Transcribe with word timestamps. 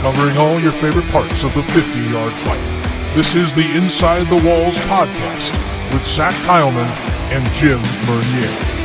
covering 0.00 0.38
all 0.38 0.58
your 0.58 0.72
favorite 0.72 1.06
parts 1.10 1.44
of 1.44 1.54
the 1.54 1.62
50 1.62 2.00
yard 2.10 2.32
fight. 2.32 3.14
This 3.14 3.34
is 3.34 3.54
the 3.54 3.76
Inside 3.76 4.24
the 4.28 4.42
Walls 4.48 4.78
podcast 4.88 5.52
with 5.92 6.06
Zach 6.06 6.34
Kyleman 6.46 6.88
and 7.30 7.44
Jim 7.52 7.80
Mernier. 8.06 8.79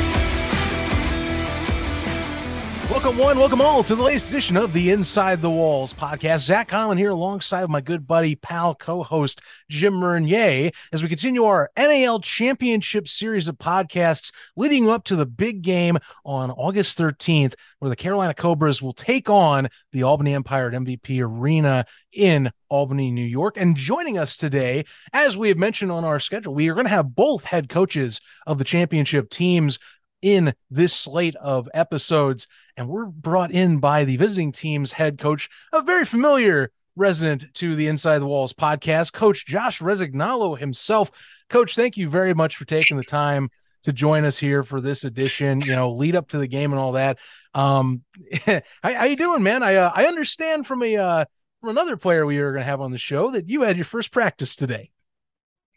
Welcome, 3.06 3.22
one, 3.22 3.38
welcome 3.38 3.62
all 3.62 3.84
to 3.84 3.96
the 3.96 4.02
latest 4.02 4.30
edition 4.30 4.58
of 4.58 4.74
the 4.74 4.90
Inside 4.90 5.40
the 5.40 5.50
Walls 5.50 5.94
podcast. 5.94 6.40
Zach 6.40 6.70
Collin 6.70 6.98
here 6.98 7.12
alongside 7.12 7.70
my 7.70 7.80
good 7.80 8.08
buddy, 8.08 8.36
pal, 8.36 8.74
co 8.74 9.04
host 9.04 9.42
Jim 9.70 9.94
Mernier 9.94 10.74
as 10.92 11.04
we 11.04 11.08
continue 11.08 11.44
our 11.44 11.70
NAL 11.78 12.20
Championship 12.22 13.08
series 13.08 13.48
of 13.48 13.60
podcasts 13.60 14.32
leading 14.56 14.90
up 14.90 15.04
to 15.04 15.16
the 15.16 15.28
big 15.28 15.62
game 15.62 16.00
on 16.24 16.50
August 16.50 16.98
13th, 16.98 17.54
where 17.78 17.90
the 17.90 17.96
Carolina 17.96 18.34
Cobras 18.34 18.82
will 18.82 18.92
take 18.92 19.30
on 19.30 19.70
the 19.92 20.02
Albany 20.02 20.34
Empire 20.34 20.70
at 20.70 20.74
MVP 20.74 21.22
Arena 21.22 21.86
in 22.12 22.52
Albany, 22.70 23.12
New 23.12 23.22
York. 23.22 23.56
And 23.56 23.78
joining 23.78 24.18
us 24.18 24.36
today, 24.36 24.84
as 25.14 25.38
we 25.38 25.50
have 25.50 25.60
mentioned 25.60 25.92
on 25.92 26.06
our 26.06 26.20
schedule, 26.20 26.56
we 26.56 26.70
are 26.70 26.74
going 26.74 26.88
to 26.88 26.92
have 26.92 27.14
both 27.14 27.44
head 27.44 27.70
coaches 27.70 28.20
of 28.48 28.58
the 28.58 28.64
championship 28.64 29.30
teams 29.30 29.78
in 30.24 30.56
this 30.72 30.92
slate 30.92 31.36
of 31.36 31.70
episodes. 31.72 32.48
And 32.78 32.90
we're 32.90 33.06
brought 33.06 33.52
in 33.52 33.80
by 33.80 34.04
the 34.04 34.18
visiting 34.18 34.52
team's 34.52 34.92
head 34.94 35.18
coach, 35.18 35.50
a 35.72 35.82
very 35.82 36.06
familiar 36.06 36.72
resident 36.96 37.54
to 37.56 37.76
the 37.76 37.88
Inside 37.88 38.20
the 38.20 38.26
Walls 38.26 38.54
podcast, 38.54 39.14
Coach 39.14 39.46
Josh 39.46 39.80
Resignalo 39.80 40.58
himself. 40.58 41.12
Coach, 41.50 41.76
thank 41.76 41.98
you 41.98 42.10
very 42.10 42.34
much 42.34 42.58
for 42.58 42.66
taking 42.66 42.98
the 42.98 43.04
time 43.04 43.50
to 43.84 43.94
join 43.94 44.26
us 44.26 44.38
here 44.38 44.64
for 44.64 44.82
this 44.82 45.04
edition. 45.04 45.62
You 45.62 45.76
know, 45.76 45.92
lead 45.92 46.16
up 46.16 46.30
to 46.30 46.38
the 46.38 46.48
game 46.48 46.74
and 46.74 46.80
all 46.80 46.94
that. 46.94 47.18
Um, 47.54 48.04
how, 48.46 48.62
how 48.82 49.06
you 49.06 49.16
doing, 49.16 49.44
man? 49.44 49.64
I 49.64 49.76
uh, 49.76 49.92
I 49.94 50.06
understand 50.06 50.68
from 50.68 50.84
a 50.84 50.98
uh, 50.98 51.26
from 51.62 51.70
another 51.70 51.96
player 51.98 52.26
we 52.26 52.40
were 52.40 52.52
going 52.52 52.64
to 52.64 52.70
have 52.70 52.82
on 52.82 52.92
the 52.92 52.98
show 52.98 53.32
that 53.32 53.50
you 53.50 53.62
had 53.62 53.78
your 53.78 53.86
first 53.86 54.12
practice 54.12 54.56
today. 54.56 54.92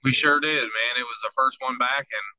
We 0.04 0.12
sure 0.12 0.41
did, 0.41 0.60
man. 0.62 0.96
It 0.96 1.02
was 1.02 1.20
the 1.22 1.30
first 1.36 1.58
one 1.60 1.76
back, 1.78 2.06
and 2.12 2.38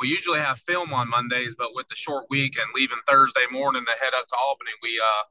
we 0.00 0.08
usually 0.08 0.40
have 0.40 0.58
film 0.58 0.92
on 0.92 1.08
Mondays, 1.08 1.54
but 1.56 1.74
with 1.74 1.88
the 1.88 1.96
short 1.96 2.26
week 2.30 2.56
and 2.56 2.66
leaving 2.74 2.98
Thursday 3.06 3.46
morning 3.50 3.84
to 3.84 4.04
head 4.04 4.14
up 4.14 4.26
to 4.28 4.36
Albany, 4.36 4.70
we 4.82 5.00
uh 5.02 5.24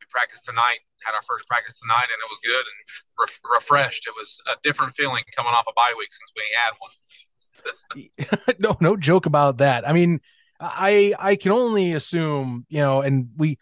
we 0.00 0.06
practiced 0.10 0.44
tonight. 0.44 0.78
Had 1.04 1.14
our 1.14 1.22
first 1.22 1.46
practice 1.46 1.80
tonight, 1.80 2.08
and 2.10 2.18
it 2.18 2.30
was 2.30 2.40
good 2.44 2.64
and 2.64 2.78
re- 3.20 3.54
refreshed. 3.56 4.06
It 4.06 4.14
was 4.16 4.40
a 4.46 4.56
different 4.62 4.94
feeling 4.94 5.22
coming 5.36 5.52
off 5.52 5.64
a 5.68 5.72
bye 5.74 5.94
week 5.98 6.08
since 6.12 6.32
we 6.34 6.42
had 6.56 6.72
one. 6.78 8.56
no, 8.60 8.76
no 8.80 8.96
joke 8.96 9.26
about 9.26 9.58
that. 9.58 9.88
I 9.88 9.92
mean, 9.92 10.20
I 10.60 11.14
I 11.18 11.36
can 11.36 11.52
only 11.52 11.92
assume, 11.92 12.66
you 12.68 12.80
know, 12.80 13.02
and 13.02 13.28
we 13.36 13.58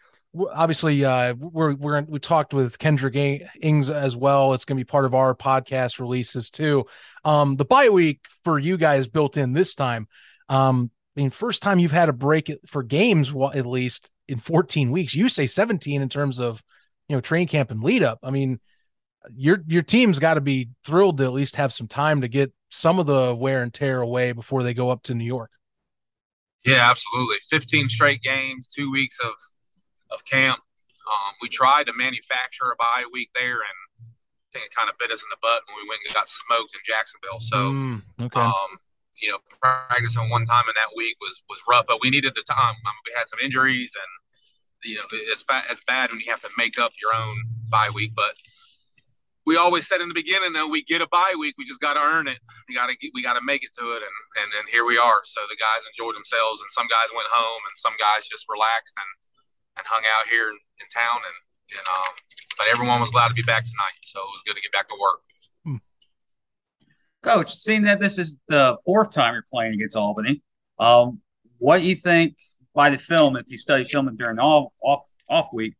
obviously 0.51 1.03
uh 1.03 1.33
we're 1.33 1.73
we're 1.75 2.01
we 2.01 2.19
talked 2.19 2.53
with 2.53 2.79
Kendrick 2.79 3.15
Ings 3.61 3.89
as 3.89 4.15
well. 4.15 4.53
It's 4.53 4.65
going 4.65 4.77
to 4.77 4.83
be 4.83 4.87
part 4.89 5.05
of 5.05 5.13
our 5.13 5.35
podcast 5.35 5.99
releases 5.99 6.49
too. 6.49 6.85
Um 7.23 7.55
the 7.55 7.65
bye 7.65 7.89
week 7.89 8.21
for 8.43 8.57
you 8.59 8.77
guys 8.77 9.07
built 9.07 9.37
in 9.37 9.53
this 9.53 9.75
time. 9.75 10.07
Um, 10.49 10.91
I 11.15 11.21
mean, 11.21 11.29
first 11.29 11.61
time 11.61 11.79
you've 11.79 11.91
had 11.91 12.09
a 12.09 12.13
break 12.13 12.51
for 12.67 12.83
games, 12.83 13.33
well, 13.33 13.51
at 13.53 13.65
least 13.65 14.11
in 14.27 14.39
14 14.39 14.91
weeks. 14.91 15.15
You 15.15 15.29
say 15.29 15.47
17 15.47 16.01
in 16.01 16.09
terms 16.09 16.39
of 16.39 16.61
you 17.07 17.15
know 17.15 17.21
train 17.21 17.47
camp 17.47 17.71
and 17.71 17.83
lead 17.83 18.03
up. 18.03 18.19
I 18.23 18.29
mean, 18.29 18.59
your 19.35 19.63
your 19.67 19.81
team's 19.81 20.19
got 20.19 20.35
to 20.35 20.41
be 20.41 20.69
thrilled 20.85 21.17
to 21.17 21.25
at 21.25 21.33
least 21.33 21.55
have 21.55 21.73
some 21.73 21.87
time 21.87 22.21
to 22.21 22.27
get 22.27 22.53
some 22.69 22.99
of 22.99 23.05
the 23.05 23.33
wear 23.35 23.61
and 23.63 23.73
tear 23.73 24.01
away 24.01 24.31
before 24.31 24.63
they 24.63 24.73
go 24.73 24.89
up 24.89 25.03
to 25.03 25.13
New 25.13 25.25
York. 25.25 25.51
Yeah, 26.65 26.89
absolutely. 26.89 27.37
15 27.49 27.87
straight 27.89 28.21
games, 28.21 28.67
two 28.67 28.91
weeks 28.91 29.17
of 29.19 29.33
of 30.11 30.23
camp. 30.25 30.59
Um, 31.09 31.33
we 31.41 31.47
tried 31.47 31.87
to 31.87 31.93
manufacture 31.93 32.65
a 32.65 32.75
bye 32.77 33.05
week 33.11 33.29
there, 33.33 33.53
and 33.53 33.77
I 34.01 34.49
think 34.51 34.65
it 34.65 34.75
kind 34.75 34.89
of 34.89 34.97
bit 34.97 35.11
us 35.11 35.23
in 35.23 35.29
the 35.29 35.37
butt 35.41 35.61
when 35.67 35.77
we 35.81 35.87
went 35.87 36.01
and 36.05 36.13
got 36.13 36.27
smoked 36.27 36.73
in 36.73 36.81
Jacksonville. 36.83 37.39
So, 37.39 37.71
mm, 37.71 38.01
okay. 38.21 38.39
um, 38.41 38.77
you 39.21 39.29
know, 39.29 39.39
practicing 39.61 40.29
one 40.29 40.45
time 40.45 40.63
in 40.67 40.75
that 40.75 40.95
week 40.95 41.17
was 41.21 41.41
was 41.49 41.61
rough, 41.69 41.85
but 41.87 42.01
we 42.01 42.09
needed 42.09 42.33
the 42.35 42.43
time. 42.43 42.75
I 42.75 42.89
mean, 42.89 43.05
we 43.05 43.13
had 43.15 43.27
some 43.27 43.39
injuries, 43.39 43.95
and 43.95 44.11
you 44.91 44.95
know, 44.97 45.05
it's 45.11 45.43
bad. 45.43 45.63
It's 45.69 45.83
bad 45.83 46.11
when 46.11 46.21
you 46.21 46.29
have 46.29 46.41
to 46.41 46.49
make 46.57 46.79
up 46.79 46.93
your 47.01 47.13
own 47.15 47.35
bye 47.69 47.89
week. 47.93 48.13
But 48.15 48.35
we 49.45 49.55
always 49.55 49.87
said 49.87 50.01
in 50.01 50.09
the 50.09 50.13
beginning, 50.13 50.53
though, 50.53 50.67
we 50.67 50.83
get 50.83 51.01
a 51.01 51.07
bye 51.07 51.33
week, 51.39 51.55
we 51.57 51.63
just 51.63 51.79
got 51.79 51.95
to 51.95 52.03
earn 52.03 52.27
it. 52.27 52.39
We 52.67 52.75
got 52.75 52.89
to 52.89 52.95
we 53.13 53.23
got 53.23 53.39
to 53.39 53.43
make 53.43 53.63
it 53.63 53.71
to 53.79 53.95
it, 53.95 54.03
and 54.03 54.17
and 54.43 54.49
and 54.59 54.65
here 54.69 54.85
we 54.85 54.97
are. 54.97 55.21
So 55.23 55.41
the 55.49 55.55
guys 55.55 55.87
enjoyed 55.87 56.15
themselves, 56.15 56.61
and 56.61 56.69
some 56.71 56.87
guys 56.91 57.09
went 57.15 57.31
home, 57.31 57.61
and 57.63 57.75
some 57.79 57.95
guys 57.95 58.27
just 58.27 58.45
relaxed 58.51 58.95
and 58.99 59.11
and 59.77 59.85
hung 59.87 60.03
out 60.03 60.27
here 60.27 60.49
in, 60.49 60.57
in 60.83 60.87
town, 60.91 61.23
and 61.23 61.37
and 61.79 61.87
um, 61.87 62.13
but 62.57 62.67
everyone 62.67 62.99
was 62.99 63.09
glad 63.09 63.29
to 63.29 63.37
be 63.37 63.45
back 63.45 63.63
tonight. 63.63 63.99
So 64.03 64.19
it 64.19 64.31
was 64.35 64.43
good 64.45 64.55
to 64.55 64.63
get 64.63 64.73
back 64.73 64.89
to 64.89 64.97
work. 64.99 65.23
Coach, 67.23 67.53
seeing 67.53 67.83
that 67.83 67.99
this 67.99 68.19
is 68.19 68.39
the 68.47 68.77
fourth 68.85 69.11
time 69.11 69.33
you're 69.33 69.43
playing 69.49 69.73
against 69.73 69.95
Albany, 69.95 70.41
um, 70.79 71.19
what 71.57 71.81
you 71.81 71.95
think 71.95 72.37
by 72.73 72.89
the 72.89 72.97
film, 72.97 73.35
if 73.35 73.45
you 73.47 73.57
study 73.57 73.83
filming 73.83 74.15
during 74.15 74.39
off 74.39 74.71
off 74.81 75.03
off 75.29 75.49
week, 75.51 75.73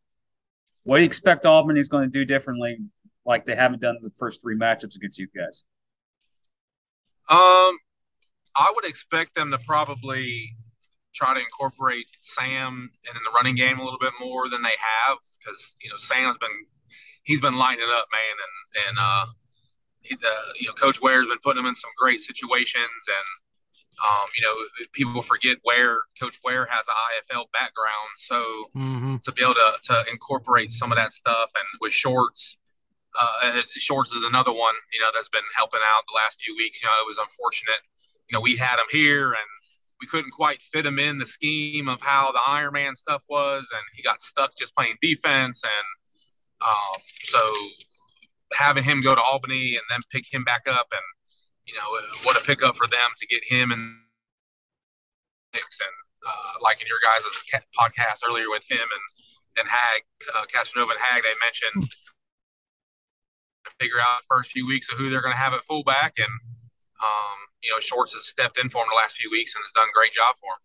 what 0.82 0.96
do 0.96 1.02
you 1.02 1.06
expect 1.06 1.46
Albany 1.46 1.80
is 1.80 1.88
going 1.88 2.04
to 2.04 2.10
do 2.10 2.24
differently, 2.24 2.78
like 3.24 3.46
they 3.46 3.54
haven't 3.54 3.80
done 3.80 3.96
the 4.02 4.10
first 4.18 4.42
three 4.42 4.56
matchups 4.56 4.96
against 4.96 5.18
you 5.18 5.28
guys? 5.36 5.64
Um, 7.30 7.78
I 8.56 8.72
would 8.74 8.86
expect 8.86 9.34
them 9.34 9.50
to 9.50 9.58
probably 9.58 10.56
try 11.14 11.34
to 11.34 11.40
incorporate 11.40 12.06
Sam 12.18 12.90
and 13.06 13.16
in 13.16 13.22
the 13.22 13.30
running 13.34 13.54
game 13.54 13.78
a 13.78 13.84
little 13.84 13.98
bit 13.98 14.12
more 14.20 14.48
than 14.48 14.62
they 14.62 14.68
have 14.68 15.18
because 15.38 15.76
you 15.82 15.90
know 15.90 15.96
Sam's 15.96 16.38
been 16.38 16.66
he's 17.22 17.40
been 17.40 17.56
lighting 17.56 17.84
it 17.84 17.94
up, 17.94 18.06
man, 18.12 18.36
and 18.42 18.88
and 18.88 18.98
uh, 18.98 19.26
uh, 20.12 20.52
you 20.60 20.66
know, 20.66 20.72
Coach 20.74 21.00
Ware's 21.00 21.26
been 21.26 21.38
putting 21.42 21.62
them 21.62 21.68
in 21.68 21.74
some 21.74 21.90
great 21.98 22.20
situations, 22.20 23.08
and 23.08 23.28
um, 24.04 24.28
you 24.36 24.44
know, 24.44 24.54
people 24.92 25.22
forget 25.22 25.58
where 25.62 25.98
Coach 26.20 26.38
Ware 26.44 26.66
has 26.70 26.86
an 26.88 26.94
IFL 27.36 27.46
background, 27.52 28.10
so 28.16 28.40
mm-hmm. 28.76 29.16
to 29.22 29.32
be 29.32 29.42
able 29.42 29.54
to, 29.54 29.72
to 29.84 30.04
incorporate 30.10 30.72
some 30.72 30.92
of 30.92 30.98
that 30.98 31.12
stuff, 31.12 31.50
and 31.56 31.66
with 31.80 31.92
Shorts, 31.92 32.58
uh, 33.20 33.60
Shorts 33.66 34.14
is 34.14 34.24
another 34.24 34.52
one, 34.52 34.74
you 34.92 35.00
know, 35.00 35.08
that's 35.14 35.28
been 35.28 35.42
helping 35.56 35.80
out 35.84 36.02
the 36.06 36.14
last 36.14 36.40
few 36.40 36.54
weeks. 36.56 36.82
You 36.82 36.88
know, 36.88 36.94
it 37.00 37.06
was 37.06 37.18
unfortunate, 37.18 37.80
you 38.28 38.36
know, 38.36 38.40
we 38.40 38.56
had 38.56 38.78
him 38.78 38.86
here 38.90 39.28
and 39.28 39.48
we 40.00 40.06
couldn't 40.06 40.30
quite 40.30 40.62
fit 40.62 40.86
him 40.86 40.98
in 40.98 41.18
the 41.18 41.26
scheme 41.26 41.88
of 41.88 42.00
how 42.00 42.30
the 42.30 42.38
Ironman 42.38 42.96
stuff 42.96 43.24
was, 43.28 43.68
and 43.72 43.82
he 43.96 44.02
got 44.02 44.22
stuck 44.22 44.54
just 44.56 44.74
playing 44.74 44.96
defense, 45.02 45.64
and 45.64 45.86
um, 46.60 47.00
so 47.20 47.38
having 48.54 48.84
him 48.84 49.02
go 49.02 49.14
to 49.14 49.20
Albany 49.20 49.74
and 49.74 49.84
then 49.90 50.00
pick 50.10 50.32
him 50.32 50.44
back 50.44 50.62
up, 50.68 50.88
and 50.92 51.02
you 51.66 51.74
know 51.74 52.00
what 52.24 52.40
a 52.40 52.44
pickup 52.44 52.76
for 52.76 52.86
them 52.86 53.10
to 53.16 53.26
get 53.26 53.42
him 53.44 53.70
mix. 55.52 55.80
And 55.80 55.90
uh, 56.26 56.58
like 56.62 56.80
in 56.80 56.86
your 56.88 56.98
guys' 57.04 57.24
podcast 57.78 58.20
earlier 58.28 58.48
with 58.48 58.64
him 58.70 58.78
and 58.80 59.02
and 59.58 59.68
Hag, 59.68 60.02
uh, 60.36 60.44
Casanova 60.52 60.92
and 60.92 61.00
Hag, 61.00 61.22
they 61.22 61.34
mentioned 61.44 61.90
to 63.64 63.70
figure 63.80 63.98
out 64.00 64.20
the 64.20 64.26
first 64.28 64.52
few 64.52 64.66
weeks 64.66 64.90
of 64.92 64.98
who 64.98 65.10
they're 65.10 65.22
going 65.22 65.34
to 65.34 65.38
have 65.38 65.52
at 65.52 65.64
fullback, 65.64 66.14
and 66.18 66.30
um, 67.02 67.38
you 67.62 67.70
know 67.70 67.80
Shorts 67.80 68.14
has 68.14 68.26
stepped 68.26 68.58
in 68.58 68.68
for 68.70 68.82
him 68.82 68.88
the 68.90 68.96
last 68.96 69.16
few 69.16 69.30
weeks 69.30 69.54
and 69.54 69.62
has 69.62 69.72
done 69.72 69.88
a 69.88 69.92
great 69.92 70.12
job 70.12 70.36
for 70.36 70.52
him. 70.52 70.58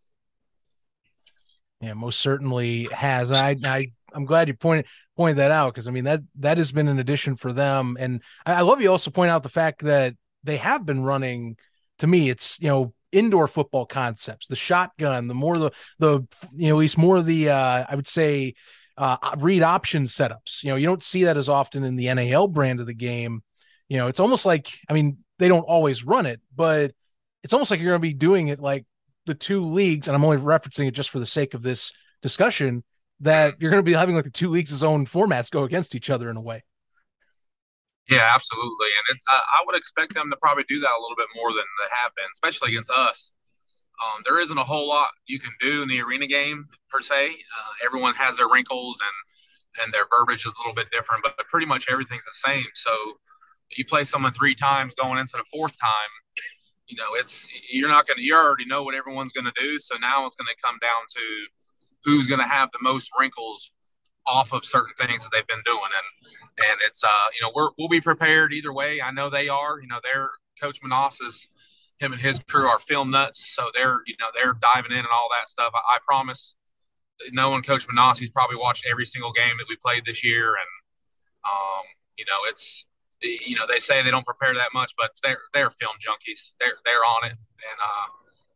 Yeah, 1.88 1.94
most 1.96 2.22
certainly 2.22 2.88
has. 2.94 3.32
I, 3.32 3.56
I 3.66 3.92
I'm 4.14 4.26
glad 4.26 4.48
you 4.48 4.54
pointed 4.54 4.86
point 5.16 5.38
that 5.38 5.52
out 5.52 5.74
because 5.74 5.88
I 5.88 5.92
mean 5.92 6.06
that 6.06 6.22
that 6.40 6.58
has 6.58 6.72
been 6.72 6.88
an 6.88 7.00
addition 7.00 7.36
for 7.36 7.54
them, 7.54 7.98
and 8.00 8.22
I, 8.46 8.54
I 8.54 8.62
love 8.62 8.82
you 8.82 8.90
also 8.90 9.12
point 9.12 9.32
out 9.32 9.44
the 9.44 9.50
fact 9.50 9.84
that 9.84 10.16
they 10.44 10.58
have 10.58 10.86
been 10.86 11.04
running. 11.04 11.58
To 12.00 12.08
me, 12.08 12.30
it's 12.30 12.60
you 12.60 12.70
know 12.70 12.94
indoor 13.12 13.48
football 13.48 13.86
concepts, 13.86 14.48
the 14.48 14.56
shotgun, 14.56 15.28
the 15.28 15.34
more 15.34 15.56
the 15.56 15.72
the 16.00 16.28
you 16.56 16.70
know 16.70 16.76
at 16.76 16.80
least 16.80 16.98
more 16.98 17.22
the 17.22 17.50
uh, 17.50 17.86
I 17.88 17.96
would 17.96 18.08
say 18.08 18.56
uh, 18.98 19.18
read 19.38 19.64
option 19.64 20.06
setups. 20.06 20.64
You 20.64 20.72
know, 20.72 20.76
you 20.76 20.88
don't 20.88 21.04
see 21.04 21.26
that 21.26 21.38
as 21.38 21.50
often 21.50 21.84
in 21.84 21.96
the 21.96 22.14
NAL 22.14 22.48
brand 22.48 22.80
of 22.80 22.88
the 22.88 22.94
game. 22.94 23.42
You 23.88 23.98
know, 23.98 24.08
it's 24.08 24.20
almost 24.20 24.46
like 24.46 24.80
I 24.90 24.94
mean 24.94 25.18
they 25.40 25.48
don't 25.48 25.62
always 25.62 26.04
run 26.04 26.26
it, 26.26 26.42
but 26.56 26.94
it's 27.44 27.54
almost 27.54 27.72
like 27.72 27.80
you're 27.80 27.92
going 27.92 28.02
to 28.02 28.08
be 28.08 28.14
doing 28.14 28.48
it 28.48 28.60
like 28.60 28.86
the 29.26 29.36
two 29.36 29.64
leagues, 29.64 30.08
and 30.08 30.16
I'm 30.16 30.26
only 30.26 30.38
referencing 30.38 30.88
it 30.88 30.92
just 30.92 31.10
for 31.10 31.20
the 31.20 31.26
sake 31.26 31.54
of 31.54 31.62
this 31.62 31.92
discussion 32.22 32.84
that 33.24 33.62
you're 33.62 33.72
going 33.72 33.84
to 33.84 33.90
be 33.90 33.94
having 33.94 34.16
like 34.16 34.26
the 34.26 34.30
two 34.30 34.50
leagues' 34.50 34.84
own 34.84 35.06
formats 35.06 35.50
go 35.50 35.64
against 35.64 35.96
each 35.96 36.10
other 36.10 36.30
in 36.30 36.38
a 36.38 36.42
way. 36.42 36.64
Yeah, 38.10 38.30
absolutely, 38.34 38.88
and 38.98 39.16
it's 39.16 39.26
uh, 39.32 39.40
I 39.40 39.64
would 39.66 39.78
expect 39.78 40.14
them 40.14 40.30
to 40.30 40.38
probably 40.42 40.66
do 40.68 40.80
that 40.82 40.92
a 40.92 41.02
little 41.02 41.16
bit 41.16 41.28
more 41.36 41.52
than 41.52 41.64
they 41.82 41.90
have 42.04 42.14
been, 42.16 42.28
especially 42.34 42.72
against 42.72 42.92
us. 42.92 43.34
Um, 44.04 44.24
there 44.26 44.42
isn't 44.42 44.58
a 44.58 44.64
whole 44.64 44.90
lot 44.90 45.10
you 45.26 45.40
can 45.40 45.52
do 45.60 45.82
in 45.84 45.88
the 45.88 46.02
arena 46.02 46.28
game 46.28 46.68
per 46.90 47.00
se. 47.00 47.30
Uh, 47.30 47.86
everyone 47.86 48.16
has 48.16 48.36
their 48.36 48.50
wrinkles 48.50 49.02
and 49.02 49.84
and 49.84 49.94
their 49.94 50.06
verbiage 50.12 50.46
is 50.46 50.54
a 50.58 50.62
little 50.62 50.76
bit 50.76 50.92
different, 50.92 51.24
but 51.24 51.36
pretty 51.48 51.66
much 51.66 51.88
everything's 51.90 52.26
the 52.26 52.32
same. 52.34 52.66
So 52.74 52.92
you 53.76 53.86
play 53.86 54.04
someone 54.04 54.34
three 54.34 54.54
times 54.54 54.94
going 54.94 55.18
into 55.18 55.38
the 55.38 55.46
fourth 55.52 55.80
time, 55.80 56.10
you 56.88 56.98
know 56.98 57.14
it's 57.16 57.50
you're 57.72 57.90
not 57.90 58.06
going 58.06 58.18
to 58.18 58.24
you 58.24 58.36
already 58.36 58.66
know 58.66 58.84
what 58.84 58.96
everyone's 58.96 59.32
going 59.32 59.46
to 59.46 59.54
do. 59.58 59.80
So 59.80 59.96
now 59.96 60.26
it's 60.28 60.36
going 60.36 60.48
to 60.48 60.62
come 60.64 60.78
down 60.82 61.04
to 61.16 61.48
who's 62.04 62.28
going 62.28 62.42
to 62.42 62.48
have 62.48 62.70
the 62.72 62.80
most 62.82 63.12
wrinkles 63.18 63.72
off 64.26 64.54
of 64.54 64.64
certain 64.64 64.94
things 64.98 65.24
that 65.24 65.30
they've 65.32 65.48
been 65.48 65.64
doing, 65.66 65.80
and 65.84 66.70
and 66.70 66.80
it's 66.86 67.04
uh 67.04 67.28
you 67.34 67.46
know 67.46 67.52
we're 67.56 67.70
we'll 67.78 67.90
be 67.90 68.02
prepared 68.02 68.54
either 68.54 68.74
way. 68.74 69.02
I 69.02 69.12
know 69.12 69.30
they 69.30 69.50
are. 69.50 69.80
You 69.82 69.88
know, 69.88 70.00
they're 70.04 70.30
Coach 70.60 70.80
Menas 70.84 71.22
is 71.22 71.48
him 72.00 72.12
and 72.12 72.22
his 72.22 72.40
crew 72.40 72.68
are 72.68 72.80
film 72.80 73.12
nuts, 73.12 73.54
so 73.54 73.70
they're 73.74 74.02
you 74.06 74.16
know 74.20 74.28
they're 74.34 74.54
diving 74.54 74.92
in 74.92 75.00
and 75.00 75.08
all 75.12 75.30
that 75.32 75.50
stuff. 75.50 75.72
I, 75.74 75.96
I 75.96 75.98
promise, 76.06 76.56
knowing 77.32 77.64
Coach 77.64 77.88
Menas, 77.92 78.20
he's 78.20 78.30
probably 78.30 78.58
watched 78.58 78.86
every 78.90 79.06
single 79.06 79.32
game 79.32 79.58
that 79.58 79.66
we 79.70 79.76
played 79.76 80.06
this 80.06 80.24
year, 80.24 80.50
and 80.50 80.70
um, 81.46 81.84
you 82.18 82.26
know 82.28 82.38
it's 82.48 82.86
you 83.22 83.56
know 83.56 83.66
they 83.68 83.80
say 83.80 84.02
they 84.04 84.12
don't 84.12 84.26
prepare 84.26 84.54
that 84.54 84.70
much, 84.74 84.94
but 84.98 85.12
they're 85.22 85.42
they're 85.54 85.70
film 85.70 85.96
junkies. 86.00 86.54
They're 86.60 86.76
they're 86.86 86.96
on 86.96 87.26
it, 87.26 87.32
and 87.32 87.80
uh, 87.82 88.08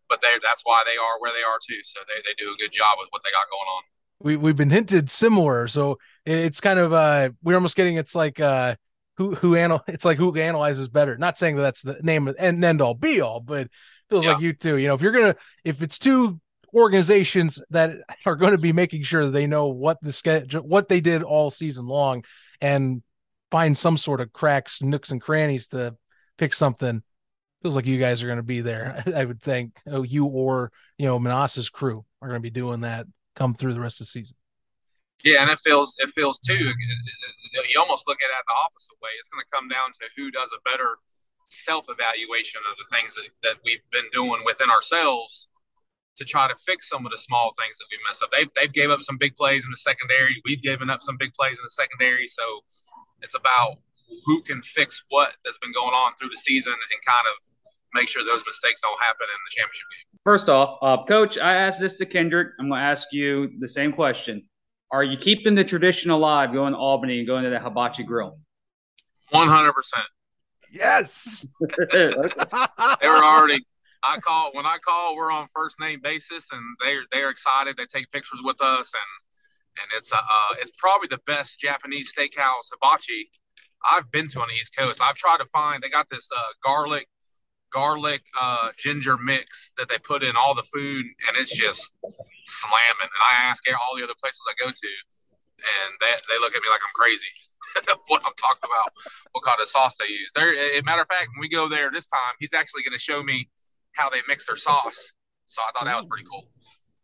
but 0.09 0.21
they 0.21 0.27
that's 0.41 0.61
why 0.63 0.83
they 0.85 0.97
are 0.97 1.19
where 1.19 1.31
they 1.31 1.43
are 1.43 1.57
too. 1.65 1.79
So 1.83 1.99
they 2.07 2.21
they 2.25 2.33
do 2.37 2.53
a 2.53 2.57
good 2.57 2.71
job 2.71 2.97
with 2.99 3.07
what 3.11 3.21
they 3.23 3.31
got 3.31 3.49
going 3.49 3.67
on. 3.75 3.83
We 4.19 4.37
we've 4.37 4.55
been 4.55 4.69
hinted 4.69 5.09
similar, 5.09 5.67
so 5.67 5.97
it's 6.25 6.61
kind 6.61 6.79
of 6.79 6.93
uh 6.93 7.29
we're 7.43 7.55
almost 7.55 7.75
getting 7.75 7.97
it's 7.97 8.15
like 8.15 8.39
uh 8.39 8.75
who 9.17 9.35
who 9.35 9.55
anal 9.55 9.83
it's 9.87 10.05
like 10.05 10.17
who 10.17 10.35
analyzes 10.35 10.87
better. 10.87 11.17
Not 11.17 11.37
saying 11.37 11.55
that 11.57 11.63
that's 11.63 11.81
the 11.81 11.99
name 12.01 12.27
of 12.27 12.35
and 12.39 12.63
end 12.63 12.81
all 12.81 12.93
be 12.93 13.21
all, 13.21 13.39
but 13.39 13.67
feels 14.09 14.25
yeah. 14.25 14.33
like 14.33 14.41
you 14.41 14.53
too. 14.53 14.77
You 14.77 14.87
know, 14.87 14.95
if 14.95 15.01
you're 15.01 15.11
gonna 15.11 15.35
if 15.63 15.81
it's 15.81 15.99
two 15.99 16.39
organizations 16.73 17.61
that 17.69 17.91
are 18.25 18.35
going 18.35 18.51
to 18.51 18.57
be 18.57 18.73
making 18.73 19.03
sure 19.03 19.25
that 19.25 19.31
they 19.31 19.47
know 19.47 19.67
what 19.67 19.97
the 20.01 20.13
schedule 20.13 20.61
what 20.61 20.87
they 20.87 21.01
did 21.01 21.23
all 21.23 21.49
season 21.49 21.85
long 21.87 22.23
and 22.61 23.01
find 23.51 23.77
some 23.77 23.97
sort 23.97 24.21
of 24.21 24.33
cracks, 24.33 24.81
nooks 24.81 25.11
and 25.11 25.21
crannies 25.21 25.67
to 25.69 25.95
pick 26.37 26.53
something. 26.53 27.01
Feels 27.61 27.75
like 27.75 27.85
you 27.85 27.99
guys 27.99 28.21
are 28.21 28.27
going 28.27 28.37
to 28.37 28.43
be 28.43 28.61
there. 28.61 29.03
I 29.15 29.25
would 29.25 29.41
think 29.41 29.81
oh, 29.87 30.03
you 30.03 30.25
or 30.25 30.71
you 30.97 31.05
know 31.05 31.19
Menas's 31.19 31.69
crew 31.69 32.05
are 32.21 32.27
going 32.27 32.39
to 32.39 32.43
be 32.43 32.49
doing 32.49 32.81
that 32.81 33.07
come 33.35 33.53
through 33.53 33.73
the 33.73 33.79
rest 33.79 34.01
of 34.01 34.07
the 34.07 34.11
season. 34.11 34.35
Yeah, 35.23 35.41
and 35.41 35.49
it 35.49 35.59
feels 35.59 35.95
it 35.99 36.11
feels 36.13 36.39
too. 36.39 36.73
You 37.69 37.79
almost 37.79 38.07
look 38.07 38.21
at 38.21 38.29
it 38.29 38.45
the 38.47 38.53
opposite 38.65 38.95
way. 39.01 39.09
It's 39.19 39.29
going 39.29 39.43
to 39.43 39.55
come 39.55 39.67
down 39.67 39.91
to 39.93 40.05
who 40.15 40.29
does 40.31 40.53
a 40.53 40.61
better 40.69 40.97
self 41.49 41.87
evaluation 41.89 42.61
of 42.69 42.77
the 42.77 42.95
things 42.95 43.15
that, 43.15 43.29
that 43.43 43.57
we've 43.65 43.83
been 43.91 44.09
doing 44.11 44.43
within 44.45 44.69
ourselves 44.69 45.47
to 46.17 46.25
try 46.25 46.47
to 46.47 46.55
fix 46.65 46.89
some 46.89 47.05
of 47.05 47.11
the 47.11 47.17
small 47.17 47.51
things 47.57 47.77
that 47.77 47.85
we 47.91 47.97
messed 48.07 48.23
up. 48.23 48.31
They've, 48.31 48.49
they've 48.55 48.73
gave 48.73 48.89
up 48.89 49.01
some 49.01 49.17
big 49.17 49.35
plays 49.35 49.65
in 49.65 49.71
the 49.71 49.77
secondary. 49.77 50.41
We've 50.43 50.61
given 50.61 50.89
up 50.89 51.01
some 51.01 51.15
big 51.17 51.33
plays 51.33 51.59
in 51.59 51.63
the 51.63 51.69
secondary. 51.69 52.27
So 52.27 52.61
it's 53.21 53.35
about 53.35 53.77
who 54.25 54.41
can 54.41 54.61
fix 54.61 55.03
what 55.09 55.35
that's 55.43 55.57
been 55.59 55.73
going 55.73 55.93
on 55.93 56.13
through 56.19 56.29
the 56.29 56.37
season 56.37 56.73
and 56.73 57.01
kind 57.05 57.25
of 57.27 57.47
make 57.93 58.09
sure 58.09 58.23
those 58.23 58.43
mistakes 58.45 58.81
don't 58.81 58.99
happen 59.01 59.27
in 59.29 59.39
the 59.45 59.51
championship 59.51 59.85
game. 59.91 60.19
First 60.23 60.49
off, 60.49 60.77
uh, 60.81 61.03
Coach, 61.05 61.37
I 61.37 61.55
asked 61.55 61.79
this 61.79 61.97
to 61.97 62.05
Kendrick. 62.05 62.49
I'm 62.59 62.69
going 62.69 62.79
to 62.79 62.85
ask 62.85 63.07
you 63.11 63.51
the 63.59 63.67
same 63.67 63.93
question. 63.93 64.43
Are 64.91 65.03
you 65.03 65.17
keeping 65.17 65.55
the 65.55 65.63
tradition 65.63 66.11
alive 66.11 66.53
going 66.53 66.73
to 66.73 66.79
Albany 66.79 67.19
and 67.19 67.27
going 67.27 67.43
to 67.43 67.49
the 67.49 67.59
Hibachi 67.59 68.03
Grill? 68.03 68.39
100%. 69.33 69.71
Yes. 70.71 71.45
they 71.91 72.07
were 72.07 73.23
already 73.23 73.65
I 74.03 74.17
call 74.19 74.51
when 74.53 74.65
I 74.65 74.77
call, 74.77 75.15
we're 75.15 75.31
on 75.31 75.47
first 75.53 75.79
name 75.79 75.99
basis, 76.01 76.49
and 76.51 76.61
they're 76.83 77.01
they're 77.11 77.29
excited. 77.29 77.77
They 77.77 77.85
take 77.85 78.11
pictures 78.11 78.41
with 78.43 78.61
us, 78.61 78.93
and 78.93 79.81
and 79.81 79.97
it's 79.97 80.13
uh, 80.13 80.17
uh 80.17 80.55
it's 80.59 80.71
probably 80.77 81.07
the 81.07 81.19
best 81.25 81.59
Japanese 81.59 82.13
steakhouse 82.13 82.69
hibachi 82.71 83.29
I've 83.83 84.11
been 84.11 84.27
to 84.29 84.41
on 84.41 84.47
the 84.49 84.55
East 84.55 84.75
Coast. 84.75 85.01
I've 85.03 85.15
tried 85.15 85.37
to 85.37 85.45
find. 85.45 85.81
They 85.81 85.89
got 85.89 86.09
this 86.09 86.29
uh, 86.35 86.41
garlic 86.63 87.07
garlic 87.71 88.23
uh, 88.39 88.69
ginger 88.77 89.17
mix 89.17 89.71
that 89.77 89.89
they 89.89 89.97
put 89.97 90.23
in 90.23 90.35
all 90.35 90.55
the 90.55 90.63
food, 90.63 91.05
and 91.27 91.37
it's 91.37 91.55
just 91.55 91.93
slamming. 92.45 93.01
And 93.01 93.23
I 93.33 93.43
ask 93.43 93.63
all 93.69 93.97
the 93.97 94.03
other 94.03 94.15
places 94.19 94.41
I 94.49 94.53
go 94.63 94.71
to, 94.71 94.87
and 95.57 95.95
they, 95.99 96.07
they 96.07 96.39
look 96.39 96.55
at 96.55 96.61
me 96.61 96.69
like 96.69 96.81
I'm 96.81 96.95
crazy. 96.95 97.27
what 98.07 98.21
I'm 98.25 98.33
talking 98.37 98.63
about, 98.63 98.91
what 99.33 99.43
kind 99.43 99.59
of 99.61 99.67
sauce 99.67 99.97
they 99.97 100.07
use. 100.07 100.31
There, 100.33 100.79
a 100.79 100.81
matter 100.83 101.01
of 101.01 101.07
fact, 101.07 101.29
when 101.35 101.41
we 101.41 101.49
go 101.49 101.67
there 101.67 101.91
this 101.91 102.07
time, 102.07 102.33
he's 102.39 102.53
actually 102.53 102.83
going 102.83 102.93
to 102.93 102.99
show 102.99 103.21
me 103.23 103.49
how 103.91 104.09
they 104.09 104.19
mix 104.27 104.47
their 104.47 104.55
sauce. 104.55 105.13
So 105.45 105.61
I 105.61 105.71
thought 105.77 105.85
that 105.85 105.95
was 105.95 106.05
pretty 106.05 106.25
cool. 106.29 106.47